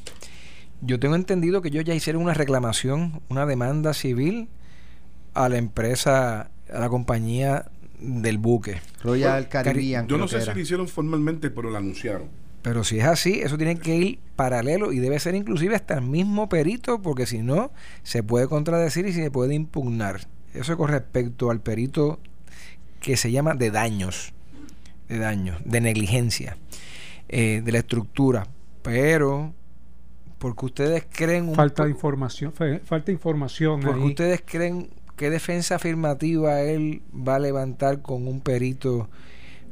Yo 0.80 0.98
tengo 0.98 1.14
entendido 1.14 1.62
que 1.62 1.68
ellos 1.68 1.84
ya 1.84 1.94
hicieron 1.94 2.22
una 2.22 2.34
reclamación, 2.34 3.22
una 3.28 3.46
demanda 3.46 3.94
civil 3.94 4.48
a 5.34 5.48
la 5.48 5.56
empresa, 5.58 6.50
a 6.72 6.78
la 6.80 6.88
compañía 6.88 7.66
del 8.00 8.38
buque. 8.38 8.80
Royal 9.02 9.48
Caribbean. 9.48 10.08
Yo 10.08 10.18
no 10.18 10.26
sé 10.28 10.40
si 10.40 10.50
lo 10.52 10.58
hicieron 10.58 10.88
formalmente, 10.88 11.50
pero 11.50 11.70
lo 11.70 11.76
anunciaron. 11.78 12.28
Pero 12.62 12.84
si 12.84 13.00
es 13.00 13.04
así, 13.04 13.40
eso 13.40 13.58
tiene 13.58 13.76
que 13.76 13.96
ir 13.96 14.18
paralelo 14.36 14.92
y 14.92 15.00
debe 15.00 15.18
ser 15.18 15.34
inclusive 15.34 15.74
hasta 15.74 15.94
el 15.94 16.02
mismo 16.02 16.48
perito, 16.48 17.02
porque 17.02 17.26
si 17.26 17.38
no, 17.42 17.72
se 18.04 18.22
puede 18.22 18.46
contradecir 18.46 19.04
y 19.06 19.12
se 19.12 19.30
puede 19.30 19.54
impugnar. 19.54 20.20
Eso 20.54 20.76
con 20.76 20.88
respecto 20.88 21.50
al 21.50 21.60
perito 21.60 22.20
que 23.00 23.16
se 23.16 23.32
llama 23.32 23.54
de 23.54 23.72
daños, 23.72 24.32
de 25.08 25.18
daños, 25.18 25.60
de 25.64 25.80
negligencia, 25.80 26.56
eh, 27.28 27.62
de 27.64 27.72
la 27.72 27.78
estructura. 27.78 28.46
Pero, 28.82 29.52
porque 30.38 30.66
ustedes 30.66 31.04
creen 31.10 31.48
un 31.48 31.56
Falta 31.56 31.84
de 31.84 31.90
información, 31.90 32.52
falta 32.84 33.10
información 33.10 33.80
porque 33.80 34.00
ahí. 34.00 34.06
ustedes 34.06 34.42
creen 34.44 34.88
qué 35.16 35.30
defensa 35.30 35.76
afirmativa 35.76 36.60
él 36.60 37.02
va 37.12 37.36
a 37.36 37.38
levantar 37.40 38.02
con 38.02 38.28
un 38.28 38.40
perito 38.40 39.08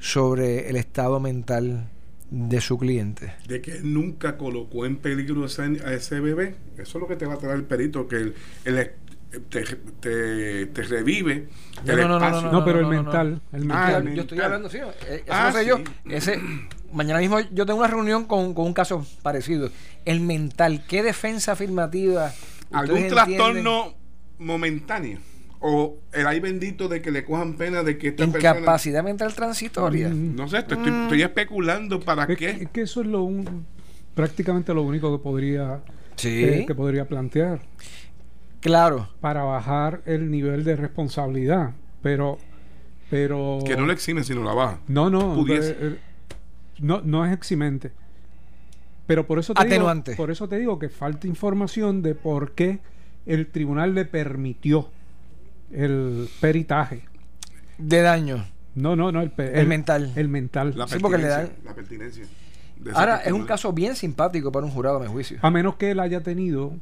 sobre 0.01 0.69
el 0.71 0.77
estado 0.77 1.21
mental 1.21 1.89
de 2.31 2.61
su 2.61 2.79
cliente. 2.79 3.35
De 3.47 3.61
que 3.61 3.73
él 3.79 3.93
nunca 3.93 4.37
colocó 4.39 4.87
en 4.87 4.97
peligro 4.97 5.43
a 5.43 5.47
ese, 5.47 5.63
a 5.85 5.93
ese 5.93 6.21
bebé. 6.21 6.55
Eso 6.79 6.99
es 6.99 7.03
lo 7.03 7.09
que 7.09 7.17
te 7.17 7.27
va 7.27 7.35
a 7.35 7.39
traer 7.39 7.57
el 7.57 7.65
perito, 7.65 8.07
que 8.07 8.17
el, 8.17 8.35
el- 8.65 8.91
te, 9.49 9.63
te, 10.01 10.67
te 10.67 10.83
revive 10.83 11.47
No, 11.87 11.93
el 11.93 11.99
no, 12.01 12.19
no, 12.19 12.51
no, 12.51 12.65
pero 12.65 12.79
el 12.81 12.87
no, 12.87 12.93
no, 12.95 13.03
mental, 13.03 13.41
el 13.53 13.71
Ah, 13.71 13.93
mental. 13.93 14.09
el 14.09 14.15
yo 14.15 14.23
estoy 14.23 14.39
mental. 14.39 14.45
hablando, 14.45 14.71
sí, 14.71 14.79
eh, 14.79 15.23
eso 15.25 15.33
Ah, 15.33 15.63
yo. 15.63 15.81
Ese, 16.09 16.41
mañana 16.93 17.21
mismo 17.21 17.39
yo 17.53 17.65
tengo 17.65 17.79
una 17.79 17.89
reunión 17.89 18.25
con, 18.25 18.55
con 18.55 18.67
un 18.67 18.73
caso 18.75 19.07
parecido. 19.23 19.71
El 20.05 20.21
mental, 20.21 20.85
¿qué 20.89 21.03
defensa 21.03 21.53
afirmativa? 21.53 22.33
algún 22.73 23.07
trastorno 23.09 23.95
momentáneo 24.39 25.19
o 25.61 25.99
el 26.13 26.27
ay 26.27 26.41
bendito 26.41 26.89
de 26.89 27.03
que 27.03 27.11
le 27.11 27.25
cojan 27.25 27.55
pena 27.55 27.83
de 27.83 27.99
que 27.99 28.09
esta 28.09 28.27
persona 28.27 28.59
Incapacidad 28.59 29.05
mental 29.05 29.35
transitoria. 29.35 30.09
Mm. 30.09 30.35
no 30.37 30.49
sé 30.49 30.63
te 30.63 30.75
estoy, 30.75 30.91
estoy 31.03 31.23
especulando 31.23 32.01
para 32.01 32.23
Es, 32.25 32.29
que- 32.29 32.37
qué 32.37 32.51
es 32.65 32.71
que 32.71 32.81
eso 32.83 33.03
es 33.03 33.07
lo 33.07 33.23
un- 33.25 33.67
prácticamente 34.15 34.73
lo 34.75 34.83
único 34.83 35.17
que 35.17 35.23
podría 35.23 35.83
Sí, 36.17 36.45
eh, 36.45 36.65
que 36.67 36.75
podría 36.75 37.07
plantear 37.07 37.61
claro. 38.61 39.09
para 39.21 39.43
bajar 39.45 40.03
el 40.07 40.31
nivel 40.31 40.65
de 40.65 40.77
responsabilidad, 40.77 41.73
pero 42.03 42.39
pero 43.11 43.59
que 43.67 43.77
no 43.77 43.87
le 43.87 43.93
exime 43.93 44.23
sino 44.23 44.45
la 44.45 44.55
baja 44.55 44.81
no 44.87 45.11
no 45.11 45.35
pudiese. 45.35 45.71
eh, 45.73 45.77
eh, 45.81 45.97
no 46.81 47.01
no 47.03 47.25
es 47.27 47.33
eximente. 47.33 47.93
Pero 49.07 49.27
por 49.27 49.41
eso 49.41 49.55
te 49.55 49.63
Atenuante. 49.63 50.13
digo, 50.13 50.23
por 50.23 50.31
eso 50.31 50.49
te 50.49 50.57
digo 50.57 50.79
que 50.79 50.89
falta 50.89 51.27
información 51.27 52.01
de 52.01 52.15
por 52.15 52.53
qué 52.53 52.79
el 53.27 53.49
tribunal 53.49 53.93
le 53.95 54.05
permitió 54.05 54.89
el 55.73 56.29
peritaje. 56.41 57.03
De 57.79 58.03
daño. 58.03 58.45
No, 58.75 58.95
no, 58.97 59.11
no, 59.11 59.21
el, 59.23 59.33
El 59.37 59.67
mental. 59.67 60.13
El 60.17 60.29
mental. 60.29 60.75
la 60.77 60.87
Sí, 60.87 60.99
porque 61.01 61.19
le 61.19 61.25
pertinencia, 61.25 61.55
dan- 61.55 61.65
la 61.65 61.75
pertinencia 61.75 62.25
Ahora, 62.95 63.17
es 63.19 63.33
un 63.33 63.45
caso 63.45 63.73
bien 63.73 63.95
simpático 63.95 64.51
para 64.53 64.65
un 64.65 64.73
jurado, 64.73 64.99
a 64.99 65.01
mi 65.01 65.07
juicio. 65.07 65.39
A 65.43 65.51
menos 65.51 65.77
que 65.77 65.91
él 65.91 66.01
haya 66.01 66.23
tenido 66.23 66.73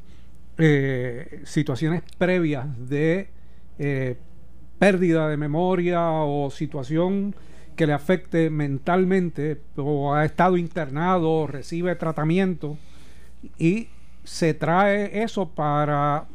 eh, 0.59 1.43
situaciones 1.45 2.03
previas 2.19 2.67
de 2.89 3.31
eh, 3.79 4.17
pérdida 4.79 5.29
de 5.29 5.37
memoria 5.37 6.11
o 6.11 6.51
situación 6.51 7.35
que 7.75 7.87
le 7.87 7.93
afecte 7.93 8.51
mentalmente 8.51 9.61
o 9.77 10.15
ha 10.15 10.25
estado 10.25 10.57
internado 10.57 11.31
o 11.31 11.47
recibe 11.47 11.95
tratamiento 11.95 12.77
y 13.57 13.89
se 14.25 14.55
trae 14.55 15.23
eso 15.23 15.49
para 15.49 16.27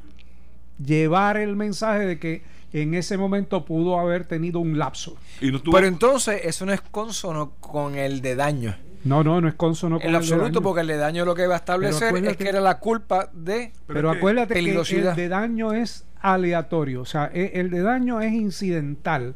llevar 0.83 1.37
el 1.37 1.55
mensaje 1.55 2.05
de 2.05 2.19
que 2.19 2.43
en 2.71 2.93
ese 2.95 3.17
momento 3.17 3.65
pudo 3.65 3.99
haber 3.99 4.25
tenido 4.25 4.59
un 4.59 4.77
lapso. 4.79 5.15
y 5.41 5.51
no 5.51 5.61
tuvo 5.61 5.75
Pero 5.75 5.87
entonces, 5.87 6.41
eso 6.43 6.65
no 6.65 6.73
es 6.73 6.81
consono 6.81 7.51
con 7.59 7.95
el 7.95 8.21
de 8.21 8.35
daño. 8.35 8.75
No, 9.03 9.21
no, 9.23 9.41
no 9.41 9.47
es 9.49 9.53
consono 9.55 9.97
con 9.97 10.03
en 10.03 10.07
el 10.07 10.13
de 10.13 10.17
absoluto, 10.17 10.45
daño. 10.45 10.61
porque 10.61 10.81
el 10.81 10.87
de 10.87 10.97
daño 10.97 11.25
lo 11.25 11.35
que 11.35 11.45
va 11.45 11.55
a 11.55 11.57
establecer 11.57 12.15
es 12.25 12.37
que 12.37 12.47
era 12.49 12.61
la 12.61 12.79
culpa 12.79 13.29
de. 13.33 13.73
pero 13.85 13.99
Pero 13.99 14.11
acuérdate 14.11 14.53
que 14.55 14.59
el 14.59 15.15
de 15.15 15.27
daño 15.27 15.73
es 15.73 16.05
aleatorio, 16.21 17.01
o 17.01 17.05
sea, 17.05 17.29
e- 17.33 17.51
el 17.55 17.69
de 17.69 17.81
daño 17.81 18.21
es 18.21 18.31
incidental. 18.33 19.35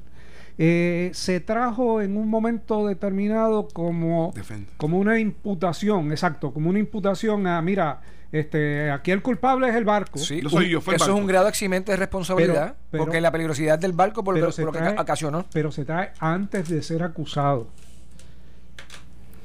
Eh, 0.58 1.12
se 1.14 1.40
trajo 1.40 2.02
en 2.02 2.18
un 2.18 2.30
momento 2.30 2.88
determinado 2.88 3.68
como, 3.68 4.34
como 4.78 4.98
una 4.98 5.20
imputación, 5.20 6.12
exacto, 6.12 6.52
como 6.52 6.70
una 6.72 6.80
imputación 6.80 7.46
a, 7.46 7.62
mira, 7.62 8.02
este, 8.32 8.92
aquí 8.92 9.12
el 9.12 9.22
culpable 9.22 9.70
es 9.70 9.76
el 9.76 9.86
barco, 9.86 10.18
Sí, 10.20 10.42
Yo 10.42 10.50
soy 10.50 10.66
un- 10.66 10.72
yo, 10.72 10.82
fue 10.82 10.96
el 10.96 11.02
eso 11.02 11.12
es 11.14 11.20
un 11.20 11.28
grado 11.28 11.48
eximente 11.48 11.92
de 11.94 11.98
responsabilidad, 11.98 12.74
Pero- 12.74 12.76
pero- 12.92 13.04
porque 13.06 13.22
la 13.22 13.32
peligrosidad 13.32 13.80
del 13.80 13.94
barco 13.94 14.24
por, 14.24 14.36
lo 14.36 14.42
pero 14.42 14.54
que- 14.56 14.64
por 14.82 14.96
lo 14.96 15.02
ocasionó. 15.02 15.46
pero 15.54 15.72
se 15.72 15.86
trae 15.86 16.12
antes 16.20 16.68
de 16.70 16.82
ser 16.82 17.04
acusado. 17.04 17.68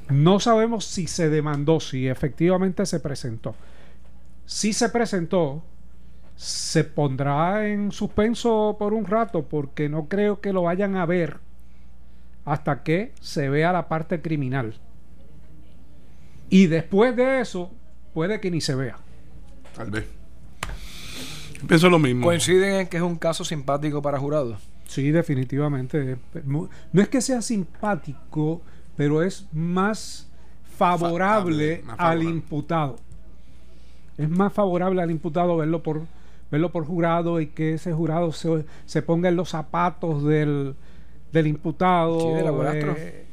No 0.09 0.39
sabemos 0.39 0.85
si 0.85 1.07
se 1.07 1.29
demandó, 1.29 1.79
si 1.79 2.07
efectivamente 2.07 2.85
se 2.85 2.99
presentó. 2.99 3.55
Si 4.45 4.73
se 4.73 4.89
presentó, 4.89 5.63
se 6.35 6.83
pondrá 6.83 7.67
en 7.67 7.91
suspenso 7.91 8.75
por 8.77 8.93
un 8.93 9.05
rato 9.05 9.43
porque 9.47 9.87
no 9.87 10.07
creo 10.09 10.41
que 10.41 10.51
lo 10.51 10.63
vayan 10.63 10.97
a 10.97 11.05
ver 11.05 11.37
hasta 12.43 12.83
que 12.83 13.13
se 13.21 13.47
vea 13.47 13.71
la 13.71 13.87
parte 13.87 14.21
criminal. 14.21 14.73
Y 16.49 16.67
después 16.67 17.15
de 17.15 17.39
eso, 17.39 17.71
puede 18.13 18.39
que 18.39 18.51
ni 18.51 18.61
se 18.61 18.75
vea. 18.75 18.97
tal 19.75 19.91
vez 19.91 20.05
pienso 21.67 21.89
lo 21.89 21.99
mismo 21.99 22.25
Coinciden 22.25 22.81
en 22.81 22.87
que 22.87 22.97
es 22.97 23.03
un 23.03 23.15
caso 23.17 23.43
simpático 23.45 24.01
para 24.01 24.19
jurados. 24.19 24.59
Sí, 24.85 25.11
definitivamente. 25.11 26.17
No 26.45 26.69
es 27.01 27.07
que 27.07 27.21
sea 27.21 27.41
simpático, 27.41 28.61
pero 28.95 29.23
es 29.23 29.47
más 29.53 30.29
favorable, 30.77 31.81
más 31.85 31.99
al 31.99 32.21
imputado. 32.23 32.97
Es 34.17 34.29
más 34.29 34.53
favorable 34.53 35.01
al 35.01 35.09
imputado 35.09 35.57
verlo 35.57 35.81
por 35.81 36.01
verlo 36.51 36.71
por 36.71 36.85
jurado 36.85 37.41
y 37.41 37.47
que 37.47 37.73
ese 37.73 37.93
jurado 37.93 38.31
se, 38.31 38.65
se 38.85 39.01
ponga 39.01 39.29
en 39.29 39.35
los 39.35 39.49
zapatos 39.49 40.23
del, 40.23 40.75
del 41.31 41.47
imputado. 41.47 42.19
Sí, 42.19 42.27
del 42.33 42.47
abuelastro. 42.47 42.93
eh, 42.95 43.25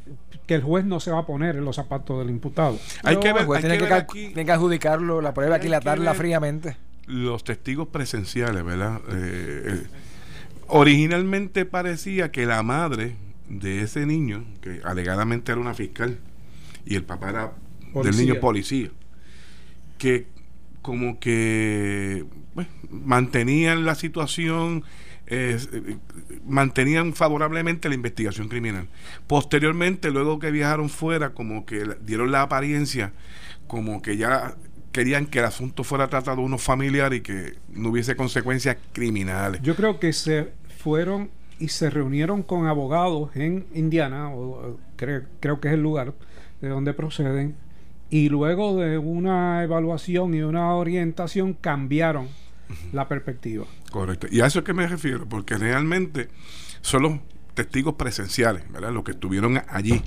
que 0.51 0.57
el 0.57 0.63
juez 0.65 0.85
no 0.85 0.99
se 0.99 1.13
va 1.13 1.21
a 1.21 1.27
poner 1.27 1.55
en 1.55 1.65
los 1.65 1.77
zapatos 1.77 2.19
del 2.19 2.29
imputado. 2.29 2.77
hay 3.05 3.15
No, 3.15 3.21
que 3.21 3.33
ver, 3.33 3.43
el 3.43 3.47
juez 3.47 3.59
hay 3.63 3.71
tiene, 3.71 3.79
que 3.79 3.85
ver 3.85 3.93
aquí 3.93 4.27
tiene 4.27 4.45
que 4.45 4.51
adjudicarlo, 4.51 5.21
la 5.21 5.33
prueba, 5.33 5.55
aquilatarla 5.55 6.13
fríamente. 6.13 6.77
los 7.07 7.45
testigos 7.45 7.87
presenciales 7.87 8.65
verdad 8.65 9.01
Eh, 9.13 9.63
eh, 9.67 9.87
originalmente 10.67 11.67
parecía 11.67 12.33
que 12.33 12.47
la 12.47 12.65
madre 12.65 13.15
de 13.49 13.83
ese 13.83 14.07
niño 14.07 14.45
que 14.61 14.81
alegadamente 14.83 15.53
era 15.53 15.61
una 15.61 15.73
fiscal 15.73 16.19
y 16.85 16.97
el 16.97 17.05
papá 17.05 17.31
era 17.31 17.53
del 18.03 18.17
niño 18.17 18.41
policía 18.41 18.91
que 19.99 20.27
como 20.83 21.21
que 21.21 22.25
pues, 22.55 22.67
mantenían 22.91 23.85
la 23.85 23.95
situación, 23.95 24.83
eh, 25.31 25.59
mantenían 26.45 27.15
favorablemente 27.15 27.89
la 27.89 27.95
investigación 27.95 28.49
criminal. 28.49 28.89
Posteriormente, 29.29 30.11
luego 30.11 30.41
que 30.41 30.51
viajaron 30.51 30.89
fuera, 30.89 31.31
como 31.31 31.65
que 31.65 31.85
dieron 32.05 32.33
la 32.33 32.43
apariencia, 32.43 33.13
como 33.69 34.03
que 34.03 34.17
ya 34.17 34.57
querían 34.91 35.27
que 35.27 35.39
el 35.39 35.45
asunto 35.45 35.85
fuera 35.85 36.09
tratado 36.09 36.43
uno 36.43 36.59
familiar 36.59 37.15
y 37.15 37.21
que 37.21 37.55
no 37.73 37.91
hubiese 37.91 38.17
consecuencias 38.17 38.77
criminales. 38.93 39.63
Yo 39.63 39.77
creo 39.77 40.01
que 40.01 40.13
se 40.13 40.49
fueron 40.79 41.31
y 41.61 41.69
se 41.69 41.91
reunieron 41.91 42.43
con 42.43 42.67
abogados 42.67 43.31
en 43.37 43.67
Indiana, 43.73 44.35
o, 44.35 44.79
creo 44.97 45.61
que 45.61 45.69
es 45.69 45.75
el 45.75 45.83
lugar 45.83 46.13
de 46.61 46.69
donde 46.69 46.93
proceden, 46.93 47.55
y 48.09 48.29
luego 48.31 48.77
de 48.77 48.99
una 48.99 49.63
evaluación 49.63 50.35
y 50.35 50.43
una 50.43 50.75
orientación 50.75 51.53
cambiaron 51.55 52.27
la 52.93 53.09
perspectiva. 53.09 53.67
Correcto. 53.91 54.27
Y 54.31 54.41
a 54.41 54.47
eso 54.47 54.61
es 54.61 54.65
que 54.65 54.75
me 54.75 54.87
refiero, 54.87 55.29
porque 55.29 55.57
realmente 55.57 56.29
son 56.81 57.03
los 57.03 57.13
testigos 57.55 57.95
presenciales, 57.95 58.71
¿verdad? 58.71 58.93
Los 58.93 59.05
que 59.05 59.13
estuvieron 59.13 59.63
allí, 59.69 60.03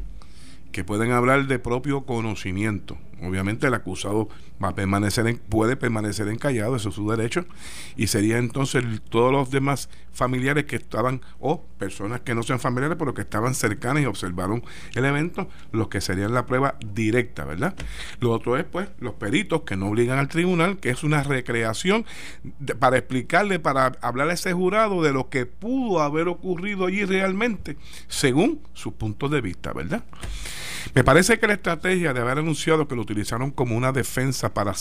que 0.71 0.83
pueden 0.83 1.11
hablar 1.11 1.47
de 1.47 1.59
propio 1.59 2.05
conocimiento. 2.05 2.97
Obviamente 3.23 3.67
el 3.67 3.73
acusado 3.73 4.29
va 4.63 4.69
a 4.69 4.75
permanecer 4.75 5.27
en, 5.27 5.37
puede 5.37 5.75
permanecer 5.75 6.27
encallado, 6.27 6.75
eso 6.75 6.89
es 6.89 6.95
su 6.95 7.09
derecho, 7.09 7.45
y 7.95 8.07
sería 8.07 8.37
entonces 8.37 8.83
todos 9.09 9.31
los 9.31 9.51
demás 9.51 9.89
familiares 10.11 10.65
que 10.65 10.75
estaban, 10.75 11.21
o 11.39 11.63
personas 11.77 12.21
que 12.21 12.35
no 12.35 12.43
sean 12.43 12.59
familiares, 12.59 12.97
pero 12.99 13.13
que 13.13 13.21
estaban 13.21 13.55
cercanas 13.55 14.03
y 14.03 14.05
observaron 14.05 14.63
el 14.95 15.05
evento, 15.05 15.49
los 15.71 15.87
que 15.87 16.01
serían 16.01 16.33
la 16.33 16.45
prueba 16.45 16.75
directa, 16.93 17.45
¿verdad? 17.45 17.75
Lo 18.19 18.31
otro 18.31 18.57
es, 18.57 18.63
pues, 18.63 18.89
los 18.99 19.13
peritos 19.15 19.61
que 19.61 19.75
no 19.75 19.87
obligan 19.87 20.19
al 20.19 20.27
tribunal, 20.27 20.77
que 20.77 20.89
es 20.89 21.03
una 21.03 21.23
recreación 21.23 22.05
para 22.79 22.97
explicarle, 22.97 23.59
para 23.59 23.93
hablar 24.01 24.29
a 24.29 24.33
ese 24.33 24.53
jurado 24.53 25.01
de 25.01 25.13
lo 25.13 25.29
que 25.29 25.45
pudo 25.45 26.01
haber 26.01 26.27
ocurrido 26.27 26.85
allí 26.85 27.05
realmente, 27.05 27.77
según 28.07 28.61
sus 28.73 28.93
puntos 28.93 29.31
de 29.31 29.41
vista, 29.41 29.73
¿verdad? 29.73 30.03
Me 30.95 31.03
parece 31.03 31.39
que 31.39 31.47
la 31.47 31.53
estrategia 31.53 32.13
de 32.13 32.21
haber 32.21 32.37
anunciado 32.37 32.87
que 32.87 32.95
lo 32.95 33.01
utilizaron 33.01 33.49
como 33.49 33.75
una 33.75 33.91
defensa 33.91 34.53
para 34.53 34.73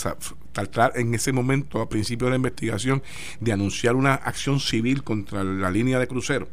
tratar 0.52 0.92
en 0.96 1.14
ese 1.14 1.32
momento, 1.32 1.80
a 1.80 1.88
principio 1.88 2.26
de 2.26 2.32
la 2.32 2.36
investigación, 2.36 3.02
de 3.40 3.52
anunciar 3.52 3.96
una 3.96 4.14
acción 4.14 4.60
civil 4.60 5.04
contra 5.04 5.42
la 5.42 5.70
línea 5.70 5.98
de 5.98 6.06
crucero, 6.06 6.48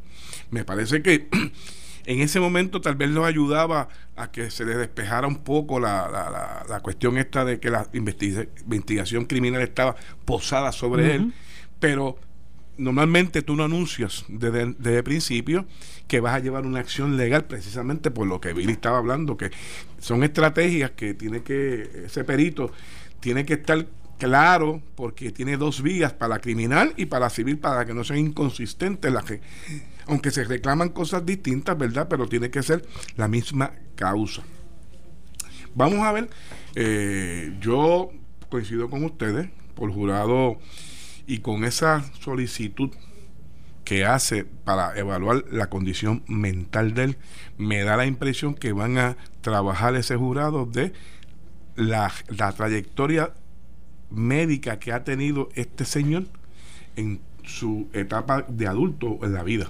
me 0.50 0.64
parece 0.64 1.02
que 1.02 1.28
en 2.06 2.22
ese 2.22 2.40
momento 2.40 2.80
tal 2.80 2.96
vez 2.96 3.10
los 3.10 3.26
ayudaba 3.26 3.90
a 4.16 4.32
que 4.32 4.50
se 4.50 4.64
les 4.64 4.78
despejara 4.78 5.28
un 5.28 5.44
poco 5.44 5.80
la, 5.80 6.64
la, 6.68 6.80
cuestión 6.80 7.18
esta 7.18 7.44
de 7.44 7.60
que 7.60 7.70
la 7.70 7.86
investigación 7.94 9.26
criminal 9.26 9.62
estaba 9.62 9.98
posada 10.24 10.72
sobre 10.72 11.16
él, 11.16 11.34
pero 11.82 12.18
normalmente 12.80 13.42
tú 13.42 13.56
no 13.56 13.64
anuncias 13.64 14.26
desde, 14.28 14.98
el 14.98 15.04
principio 15.04 15.66
que 16.08 16.20
vas 16.20 16.36
a 16.36 16.40
llevar 16.40 16.66
una 16.66 16.80
acción 16.80 17.18
legal 17.18 17.46
precisamente 17.46 18.10
por 18.10 18.26
lo 18.26 18.42
que 18.42 18.54
Billy 18.54 18.72
estaba 18.72 18.98
hablando, 18.98 19.38
que 19.38 19.52
son 20.00 20.24
estrategias 20.24 20.92
que 20.92 21.14
tiene 21.14 21.44
que, 21.44 22.06
ese 22.06 22.24
perito 22.24 22.72
tiene 23.20 23.46
que 23.46 23.56
estar 23.56 23.86
claro 24.18 24.82
porque 24.96 25.32
tiene 25.32 25.58
dos 25.58 25.82
vías 25.82 26.14
para 26.14 26.40
criminal 26.40 26.94
y 26.98 27.06
para 27.06 27.30
civil 27.30 27.58
para 27.58 27.86
que 27.86 27.94
no 27.94 28.04
sean 28.04 28.20
inconsistentes 28.20 29.12
las 29.12 29.26
que, 29.26 29.42
aunque 30.08 30.32
se 30.32 30.44
reclaman 30.44 30.90
cosas 30.90 31.26
distintas, 31.26 31.78
¿verdad? 31.78 32.08
Pero 32.10 32.28
tiene 32.28 32.50
que 32.50 32.64
ser 32.64 32.86
la 33.16 33.28
misma 33.28 33.74
causa. 33.96 34.44
Vamos 35.76 36.00
a 36.00 36.12
ver, 36.12 36.30
eh, 36.76 37.56
yo 37.62 38.10
coincido 38.50 38.90
con 38.90 39.04
ustedes, 39.04 39.50
por 39.76 39.92
jurado 39.92 40.58
y 41.30 41.40
con 41.40 41.64
esa 41.64 42.04
solicitud 42.20 42.90
que 43.84 44.04
hace 44.04 44.46
para 44.46 44.98
evaluar 44.98 45.46
la 45.52 45.70
condición 45.70 46.24
mental 46.28 46.96
de 46.96 47.04
él, 47.04 47.18
me 47.58 47.84
da 47.84 47.98
la 47.98 48.08
impresión 48.08 48.56
que 48.56 48.74
van 48.74 48.98
a 48.98 49.16
trabajar 49.42 49.96
ese 49.96 50.16
jurado 50.16 50.66
de 50.66 50.92
la, 51.76 52.12
trayectoria 52.58 53.32
médica 54.10 54.80
que 54.80 54.92
ha 54.92 55.04
tenido 55.04 55.50
este 55.54 55.86
señor 55.86 56.24
en 56.96 57.22
su 57.44 57.90
etapa 57.94 58.44
de 58.48 58.66
adulto 58.66 59.20
en 59.22 59.34
la 59.34 59.44
vida. 59.44 59.70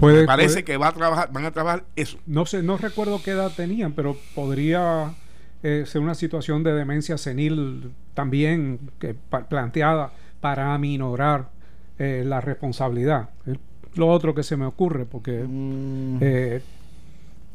me 0.00 0.24
parece 0.24 0.64
que 0.64 0.76
va 0.76 0.88
a 0.88 0.92
trabajar, 0.92 1.30
van 1.32 1.44
a 1.44 1.52
trabajar 1.52 1.84
eso. 1.94 2.18
No 2.26 2.46
sé, 2.46 2.64
no 2.64 2.78
recuerdo 2.78 3.22
qué 3.22 3.30
edad 3.30 3.52
tenían, 3.56 3.92
pero 3.92 4.16
podría 4.34 5.14
eh, 5.62 5.84
ser 5.86 6.00
una 6.00 6.16
situación 6.16 6.64
de 6.64 6.74
demencia 6.74 7.16
senil 7.16 7.92
también 8.14 8.90
que, 8.98 9.14
planteada 9.48 10.12
para 10.40 10.74
aminorar 10.74 11.50
eh, 11.98 12.22
la 12.26 12.40
responsabilidad. 12.40 13.30
Es 13.46 13.58
lo 13.94 14.08
otro 14.08 14.34
que 14.34 14.42
se 14.42 14.56
me 14.56 14.66
ocurre, 14.66 15.06
porque 15.06 15.44
mm. 15.46 16.18
eh, 16.20 16.62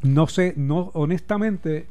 no 0.02 0.26
sé, 0.26 0.54
no, 0.56 0.90
honestamente 0.94 1.86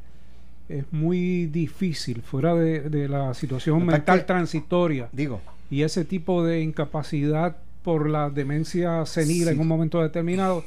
es 0.68 0.84
muy 0.92 1.46
difícil 1.46 2.22
fuera 2.22 2.54
de, 2.54 3.08
la 3.08 3.34
situación 3.34 3.84
mental 3.84 4.24
transitoria. 4.26 5.08
Digo. 5.12 5.40
Y 5.70 5.82
ese 5.82 6.04
tipo 6.04 6.44
de 6.44 6.60
incapacidad 6.60 7.56
por 7.82 8.08
la 8.08 8.30
demencia 8.30 9.04
senil 9.06 9.48
en 9.48 9.60
un 9.60 9.66
momento 9.66 10.00
determinado, 10.02 10.64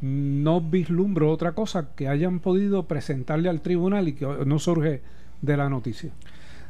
no 0.00 0.60
vislumbro 0.60 1.30
otra 1.30 1.52
cosa 1.52 1.88
que 1.94 2.08
hayan 2.08 2.40
podido 2.40 2.84
presentarle 2.84 3.48
al 3.48 3.60
tribunal 3.60 4.08
y 4.08 4.12
que 4.14 4.26
no 4.44 4.58
surge 4.58 5.00
de 5.42 5.56
la 5.56 5.68
noticia. 5.68 6.10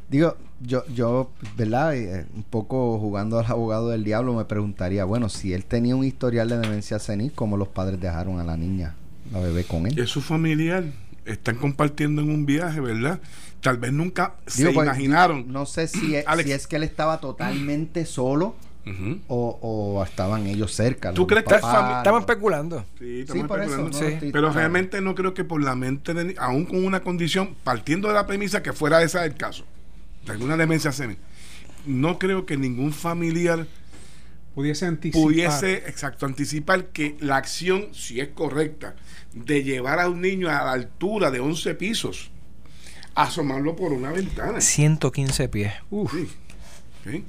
Digo, 0.09 0.37
yo, 0.61 0.85
yo, 0.87 1.31
¿verdad? 1.57 1.95
Eh, 1.95 2.25
un 2.33 2.43
poco 2.43 2.97
jugando 2.99 3.39
al 3.39 3.45
abogado 3.45 3.89
del 3.89 4.03
diablo, 4.03 4.33
me 4.33 4.45
preguntaría, 4.45 5.03
bueno, 5.05 5.29
si 5.29 5.53
él 5.53 5.65
tenía 5.65 5.95
un 5.95 6.05
historial 6.05 6.49
de 6.49 6.59
demencia 6.59 6.99
senil, 6.99 7.31
¿cómo 7.33 7.57
los 7.57 7.67
padres 7.67 7.99
dejaron 7.99 8.39
a 8.39 8.43
la 8.43 8.57
niña, 8.57 8.95
la 9.31 9.39
bebé 9.39 9.65
con 9.65 9.85
él? 9.85 9.99
Es 9.99 10.09
su 10.09 10.21
familiar. 10.21 10.85
Están 11.25 11.57
compartiendo 11.57 12.21
en 12.21 12.29
un 12.29 12.45
viaje, 12.45 12.79
¿verdad? 12.79 13.19
Tal 13.61 13.77
vez 13.77 13.91
nunca 13.91 14.35
se 14.45 14.71
pues, 14.71 14.85
imaginaron. 14.85 15.51
No 15.51 15.65
sé 15.65 15.87
si 15.87 16.15
es, 16.15 16.25
si 16.43 16.51
es 16.51 16.67
que 16.67 16.77
él 16.77 16.83
estaba 16.83 17.19
totalmente 17.19 18.05
solo 18.05 18.55
o, 19.27 20.03
estaban 20.07 20.47
ellos 20.47 20.73
cerca. 20.73 21.13
¿Tú 21.13 21.27
crees 21.27 21.43
que 21.43 21.55
estaban 21.55 22.19
especulando? 22.19 22.85
Sí, 22.97 23.25
especulando. 23.27 23.89
Pero 24.31 24.51
realmente 24.51 25.01
no 25.01 25.15
creo 25.15 25.33
que 25.33 25.43
por 25.43 25.61
la 25.61 25.75
mente, 25.75 26.13
de, 26.13 26.35
aún 26.37 26.65
con 26.65 26.85
una 26.85 27.01
condición, 27.01 27.55
partiendo 27.65 28.07
de 28.07 28.13
la 28.13 28.25
premisa 28.25 28.63
que 28.63 28.71
fuera 28.71 29.03
esa 29.03 29.25
el 29.25 29.35
caso, 29.35 29.65
alguna 30.31 30.57
demencia 30.57 30.91
senil. 30.91 31.17
No 31.85 32.19
creo 32.19 32.45
que 32.45 32.57
ningún 32.57 32.93
familiar 32.93 33.67
pudiese 34.53 34.85
anticipar. 34.85 35.21
Pudiese, 35.21 35.73
exacto, 35.87 36.25
anticipar 36.25 36.87
que 36.87 37.15
la 37.19 37.37
acción, 37.37 37.87
si 37.93 38.19
es 38.19 38.29
correcta, 38.29 38.95
de 39.33 39.63
llevar 39.63 39.99
a 39.99 40.09
un 40.09 40.21
niño 40.21 40.49
a 40.49 40.63
la 40.65 40.71
altura 40.71 41.31
de 41.31 41.39
11 41.39 41.75
pisos, 41.75 42.31
asomarlo 43.15 43.75
por 43.75 43.93
una 43.93 44.11
ventana. 44.11 44.59
115 44.59 45.49
pies. 45.49 45.73
Uf. 45.89 46.13
Sí. 47.03 47.23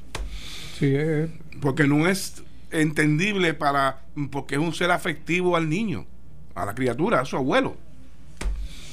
Eh. 0.80 1.28
Porque 1.60 1.86
no 1.86 2.08
es 2.08 2.42
entendible 2.70 3.54
para, 3.54 4.02
porque 4.30 4.54
es 4.54 4.60
un 4.60 4.74
ser 4.74 4.90
afectivo 4.90 5.56
al 5.56 5.68
niño, 5.68 6.06
a 6.54 6.66
la 6.66 6.74
criatura, 6.74 7.20
a 7.20 7.24
su 7.24 7.36
abuelo. 7.36 7.76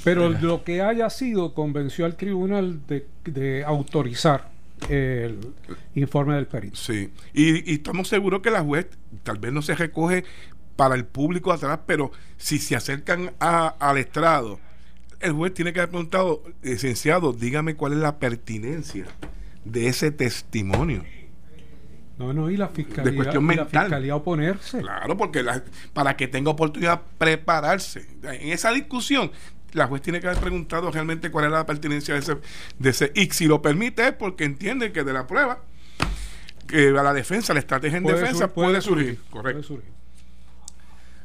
Pero 0.05 0.29
lo 0.29 0.63
que 0.63 0.81
haya 0.81 1.09
sido 1.09 1.53
convenció 1.53 2.05
al 2.05 2.15
tribunal 2.15 2.79
de, 2.87 3.63
autorizar 3.65 4.49
el 4.89 5.39
informe 5.95 6.35
del 6.35 6.47
perito. 6.47 6.75
Sí, 6.75 7.11
y, 7.33 7.73
estamos 7.73 8.07
seguros 8.07 8.41
que 8.41 8.51
la 8.51 8.61
juez 8.61 8.87
tal 9.23 9.39
vez 9.39 9.51
no 9.51 9.61
se 9.61 9.75
recoge 9.75 10.23
para 10.75 10.95
el 10.95 11.05
público 11.05 11.51
atrás, 11.51 11.79
pero 11.85 12.11
si 12.37 12.59
se 12.59 12.75
acercan 12.75 13.33
al 13.39 13.97
estrado, 13.97 14.59
el 15.19 15.33
juez 15.33 15.53
tiene 15.53 15.73
que 15.73 15.79
haber 15.79 15.89
preguntado, 15.89 16.43
licenciado, 16.61 17.33
dígame 17.33 17.75
cuál 17.75 17.93
es 17.93 17.99
la 17.99 18.19
pertinencia 18.19 19.05
de 19.63 19.87
ese 19.87 20.11
testimonio. 20.11 21.03
No, 22.17 22.31
no, 22.31 22.49
y 22.49 22.55
la 22.55 22.69
fiscalía, 22.69 23.11
de 23.11 23.17
cuestión 23.17 23.43
mental. 23.43 23.67
la 23.73 23.81
fiscalía 23.81 24.15
oponerse. 24.15 24.79
Claro, 24.79 25.17
porque 25.17 25.43
para 25.93 26.15
que 26.15 26.27
tenga 26.27 26.51
oportunidad 26.51 26.99
de 26.99 27.03
prepararse. 27.17 28.07
En 28.23 28.51
esa 28.53 28.71
discusión, 28.71 29.31
la 29.75 29.87
juez 29.87 30.01
tiene 30.01 30.19
que 30.19 30.27
haber 30.27 30.39
preguntado 30.39 30.89
realmente 30.89 31.29
cuál 31.29 31.45
era 31.45 31.57
la 31.57 31.65
pertinencia 31.65 32.13
de 32.13 32.21
ese, 32.21 32.37
de 32.79 32.89
ese 32.89 33.11
y 33.13 33.29
si 33.29 33.45
lo 33.45 33.61
permite 33.61 34.07
es 34.07 34.13
porque 34.13 34.45
entiende 34.45 34.91
que 34.91 35.03
de 35.03 35.13
la 35.13 35.27
prueba 35.27 35.59
que 36.67 36.89
a 36.89 37.03
la 37.03 37.13
defensa, 37.13 37.53
la 37.53 37.59
estrategia 37.59 37.97
en 37.97 38.05
defensa 38.05 38.47
puede, 38.47 38.81
surgir. 38.81 39.19
Correcto. 39.29 39.79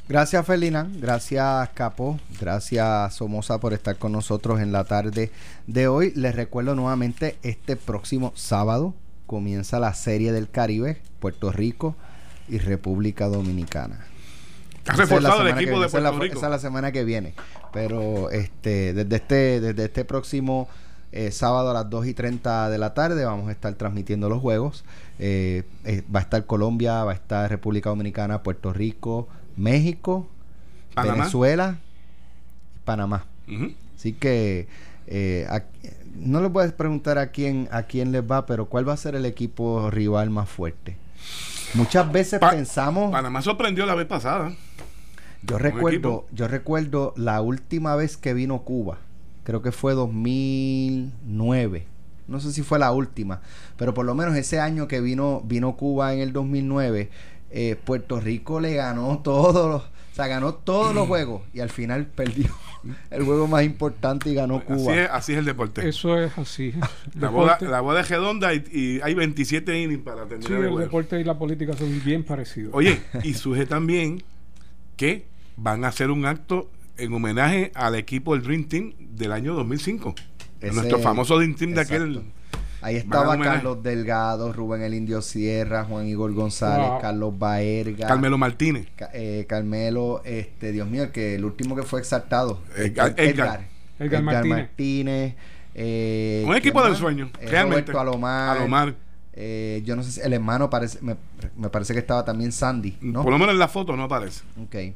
Gracias 0.06 0.44
Felina, 0.44 0.88
gracias 0.92 1.70
Capo, 1.70 2.18
gracias 2.40 3.14
Somoza 3.14 3.58
por 3.58 3.72
estar 3.72 3.96
con 3.96 4.12
nosotros 4.12 4.60
en 4.60 4.72
la 4.72 4.84
tarde 4.84 5.30
de 5.66 5.88
hoy. 5.88 6.12
Les 6.16 6.34
recuerdo 6.34 6.74
nuevamente, 6.74 7.38
este 7.42 7.76
próximo 7.76 8.32
sábado 8.34 8.94
comienza 9.26 9.78
la 9.78 9.94
Serie 9.94 10.32
del 10.32 10.50
Caribe, 10.50 11.00
Puerto 11.20 11.52
Rico 11.52 11.94
y 12.48 12.58
República 12.58 13.28
Dominicana. 13.28 14.09
Ha 14.86 14.96
reforzado 14.96 15.42
el 15.42 15.48
equipo 15.48 15.80
de 15.80 15.88
Puerto 15.88 16.18
Rico. 16.18 16.36
Esa 16.36 16.46
es 16.46 16.50
la 16.50 16.58
semana 16.58 16.92
que 16.92 17.04
viene. 17.04 17.34
Pero 17.72 18.30
este, 18.30 18.92
desde 18.94 19.16
este, 19.16 19.60
desde 19.60 19.84
este 19.84 20.04
próximo 20.04 20.68
eh, 21.12 21.32
sábado 21.32 21.70
a 21.70 21.74
las 21.74 21.90
2 21.90 22.06
y 22.06 22.14
30 22.14 22.70
de 22.70 22.78
la 22.78 22.94
tarde 22.94 23.24
vamos 23.24 23.48
a 23.48 23.52
estar 23.52 23.74
transmitiendo 23.74 24.28
los 24.28 24.40
juegos. 24.40 24.84
Eh, 25.18 25.64
eh, 25.84 26.02
va 26.14 26.20
a 26.20 26.22
estar 26.22 26.46
Colombia, 26.46 27.04
va 27.04 27.12
a 27.12 27.14
estar 27.14 27.50
República 27.50 27.90
Dominicana, 27.90 28.42
Puerto 28.42 28.72
Rico, 28.72 29.28
México, 29.56 30.28
Venezuela 30.96 31.78
y 32.76 32.84
Panamá. 32.84 33.24
Así 33.96 34.12
que 34.12 34.68
no 36.14 36.40
le 36.40 36.50
puedes 36.50 36.72
preguntar 36.72 37.18
a 37.18 37.30
quién, 37.32 37.68
a 37.72 37.82
quién 37.82 38.12
les 38.12 38.22
va, 38.22 38.46
pero 38.46 38.66
cuál 38.66 38.88
va 38.88 38.92
a 38.92 38.96
ser 38.96 39.16
el 39.16 39.26
equipo 39.26 39.90
rival 39.90 40.30
más 40.30 40.48
fuerte. 40.48 40.96
Muchas 41.74 42.10
veces 42.10 42.40
pensamos. 42.40 43.10
Panamá 43.12 43.42
sorprendió 43.42 43.86
la 43.86 43.94
vez 43.94 44.06
pasada. 44.06 44.52
Yo 45.42 45.58
recuerdo, 45.58 46.26
yo 46.32 46.48
recuerdo 46.48 47.14
la 47.16 47.40
última 47.40 47.96
vez 47.96 48.16
que 48.16 48.34
vino 48.34 48.58
Cuba, 48.62 48.98
creo 49.44 49.62
que 49.62 49.72
fue 49.72 49.94
2009. 49.94 51.86
no 52.28 52.40
sé 52.40 52.52
si 52.52 52.62
fue 52.62 52.78
la 52.78 52.92
última, 52.92 53.40
pero 53.76 53.94
por 53.94 54.04
lo 54.06 54.14
menos 54.14 54.36
ese 54.36 54.60
año 54.60 54.86
que 54.86 55.00
vino, 55.00 55.40
vino 55.44 55.76
Cuba 55.76 56.12
en 56.14 56.20
el 56.20 56.32
2009, 56.32 57.10
eh, 57.50 57.76
Puerto 57.84 58.20
Rico 58.20 58.60
le 58.60 58.74
ganó 58.74 59.18
todos 59.24 59.68
los, 59.68 59.82
o 59.82 60.14
sea, 60.14 60.26
ganó 60.28 60.54
todos 60.54 60.94
los 60.94 61.08
juegos 61.08 61.42
y 61.52 61.60
al 61.60 61.70
final 61.70 62.06
perdió 62.06 62.46
el 63.10 63.24
juego 63.24 63.48
más 63.48 63.64
importante 63.64 64.30
y 64.30 64.34
ganó 64.34 64.58
Así 64.58 64.66
Cuba. 64.66 64.94
es, 64.94 65.10
así 65.10 65.32
es 65.32 65.38
el 65.38 65.46
deporte. 65.46 65.88
Eso 65.88 66.18
es 66.18 66.36
así. 66.38 66.74
la, 67.18 67.30
boda, 67.30 67.58
la 67.62 67.80
boda 67.80 68.00
es 68.02 68.08
redonda 68.10 68.54
y, 68.54 68.62
y 68.70 69.00
hay 69.02 69.14
27 69.14 69.80
innings 69.80 70.02
para 70.02 70.26
terminar 70.26 70.46
sí, 70.46 70.52
el 70.52 70.64
el 70.66 70.76
deporte 70.76 71.18
y 71.18 71.24
la 71.24 71.38
política 71.38 71.72
son 71.72 72.04
bien 72.04 72.24
parecidos. 72.24 72.72
Oye, 72.74 73.00
y 73.24 73.34
surge 73.34 73.64
también 73.66 74.22
que 74.96 75.29
van 75.60 75.84
a 75.84 75.88
hacer 75.88 76.10
un 76.10 76.24
acto 76.26 76.70
en 76.96 77.12
homenaje 77.12 77.70
al 77.74 77.94
equipo 77.94 78.34
del 78.34 78.42
Dream 78.42 78.64
Team 78.64 78.92
del 78.98 79.32
año 79.32 79.54
2005. 79.54 80.14
Ese- 80.60 80.74
nuestro 80.74 80.98
famoso 80.98 81.36
Dream 81.36 81.54
Team 81.54 81.74
de 81.74 81.80
aquel. 81.80 82.22
Ahí 82.82 82.96
estaba. 82.96 83.38
Carlos 83.38 83.82
Delgado, 83.82 84.52
Rubén 84.54 84.80
el 84.82 84.94
Indio 84.94 85.20
Sierra, 85.20 85.84
Juan 85.84 86.06
Igor 86.06 86.32
González, 86.32 86.88
Wow. 86.88 87.00
Carlos 87.00 87.38
Baerga, 87.38 88.06
Carmelo 88.08 88.38
Martínez. 88.38 88.86
Ca- 88.96 89.10
eh, 89.12 89.44
Carmelo, 89.46 90.22
este, 90.24 90.72
Dios 90.72 90.88
mío, 90.88 91.02
el 91.04 91.10
que 91.10 91.34
el 91.34 91.44
último 91.44 91.76
que 91.76 91.82
fue 91.82 92.00
exaltado, 92.00 92.62
Edgar- 92.76 93.14
Edgar, 93.18 93.18
Edgar. 93.18 93.66
Edgar 93.98 94.22
Martínez. 94.22 94.58
Martínez, 94.58 95.34
eh, 95.74 96.42
Un 96.46 96.56
equipo 96.56 96.78
¿quién 96.80 96.84
de 96.84 96.90
más? 96.90 96.98
ensueño, 96.98 97.30
Eh, 97.38 97.48
realmente. 97.48 97.92
Roberto 97.92 98.00
Alomar, 98.00 98.56
Alomar. 98.56 98.94
eh, 99.34 99.82
yo 99.84 99.94
no 99.94 100.02
sé 100.02 100.12
si 100.12 100.20
el 100.22 100.32
hermano 100.32 100.70
parece, 100.70 100.98
me, 101.02 101.16
me 101.58 101.68
parece 101.68 101.92
que 101.92 101.98
estaba 102.00 102.24
también 102.24 102.50
Sandy, 102.50 102.96
¿no? 103.02 103.22
Por 103.22 103.32
lo 103.32 103.38
menos 103.38 103.52
en 103.52 103.58
la 103.58 103.68
foto 103.68 103.94
no 103.94 104.04
aparece. 104.04 104.42
Ok. 104.62 104.94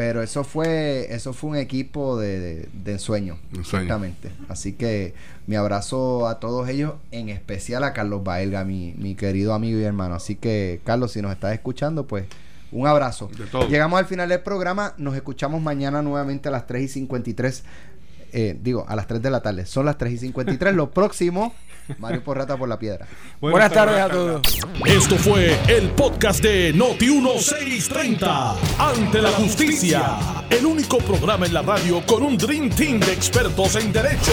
Pero 0.00 0.22
eso 0.22 0.44
fue, 0.44 1.14
eso 1.14 1.34
fue 1.34 1.50
un 1.50 1.56
equipo 1.56 2.18
de, 2.18 2.40
de, 2.40 2.68
de 2.72 2.92
ensueño, 2.92 3.34
Ensueño. 3.54 3.60
exactamente. 3.84 4.30
Así 4.48 4.72
que 4.72 5.12
mi 5.46 5.56
abrazo 5.56 6.26
a 6.26 6.40
todos 6.40 6.70
ellos, 6.70 6.94
en 7.10 7.28
especial 7.28 7.84
a 7.84 7.92
Carlos 7.92 8.24
Baelga, 8.24 8.64
mi, 8.64 8.94
mi 8.96 9.14
querido 9.14 9.52
amigo 9.52 9.78
y 9.78 9.82
hermano. 9.82 10.14
Así 10.14 10.36
que, 10.36 10.80
Carlos, 10.84 11.12
si 11.12 11.20
nos 11.20 11.32
estás 11.32 11.52
escuchando, 11.52 12.06
pues 12.06 12.24
un 12.72 12.86
abrazo. 12.86 13.28
Llegamos 13.68 13.98
al 13.98 14.06
final 14.06 14.30
del 14.30 14.40
programa, 14.40 14.94
nos 14.96 15.14
escuchamos 15.16 15.60
mañana 15.60 16.00
nuevamente 16.00 16.48
a 16.48 16.52
las 16.52 16.66
3 16.66 16.82
y 16.84 16.88
53. 16.88 17.64
Eh, 18.32 18.56
digo, 18.60 18.84
a 18.88 18.96
las 18.96 19.06
3 19.06 19.22
de 19.22 19.30
la 19.30 19.40
tarde. 19.42 19.66
Son 19.66 19.84
las 19.86 19.98
3 19.98 20.12
y 20.14 20.18
53. 20.18 20.74
Lo 20.74 20.90
próximo, 20.90 21.54
Mario 21.98 22.22
Porrata 22.22 22.56
por 22.56 22.68
la 22.68 22.78
piedra. 22.78 23.06
Buenas 23.40 23.72
tardes 23.72 24.00
a 24.00 24.08
todos. 24.08 24.42
Esto 24.86 25.16
fue 25.16 25.58
el 25.68 25.90
podcast 25.90 26.42
de 26.42 26.74
Noti1630. 26.74 28.54
Ante 28.78 29.22
la 29.22 29.30
justicia. 29.30 30.18
El 30.50 30.66
único 30.66 30.98
programa 30.98 31.46
en 31.46 31.54
la 31.54 31.62
radio 31.62 32.04
con 32.06 32.22
un 32.22 32.36
Dream 32.36 32.70
Team 32.70 33.00
de 33.00 33.12
expertos 33.12 33.76
en 33.76 33.92
derecho. 33.92 34.32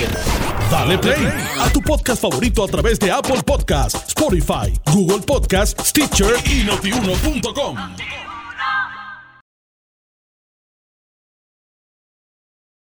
Dale 0.72 0.98
play 0.98 1.28
a 1.60 1.70
tu 1.70 1.82
podcast 1.82 2.22
favorito 2.22 2.64
a 2.64 2.68
través 2.68 3.00
de 3.00 3.12
Apple 3.12 3.42
Podcasts, 3.46 4.08
Spotify, 4.10 4.74
Google 4.94 5.20
Podcasts, 5.26 5.90
Stitcher 5.90 6.34
y 6.46 6.64
notiuno.com. 6.64 7.78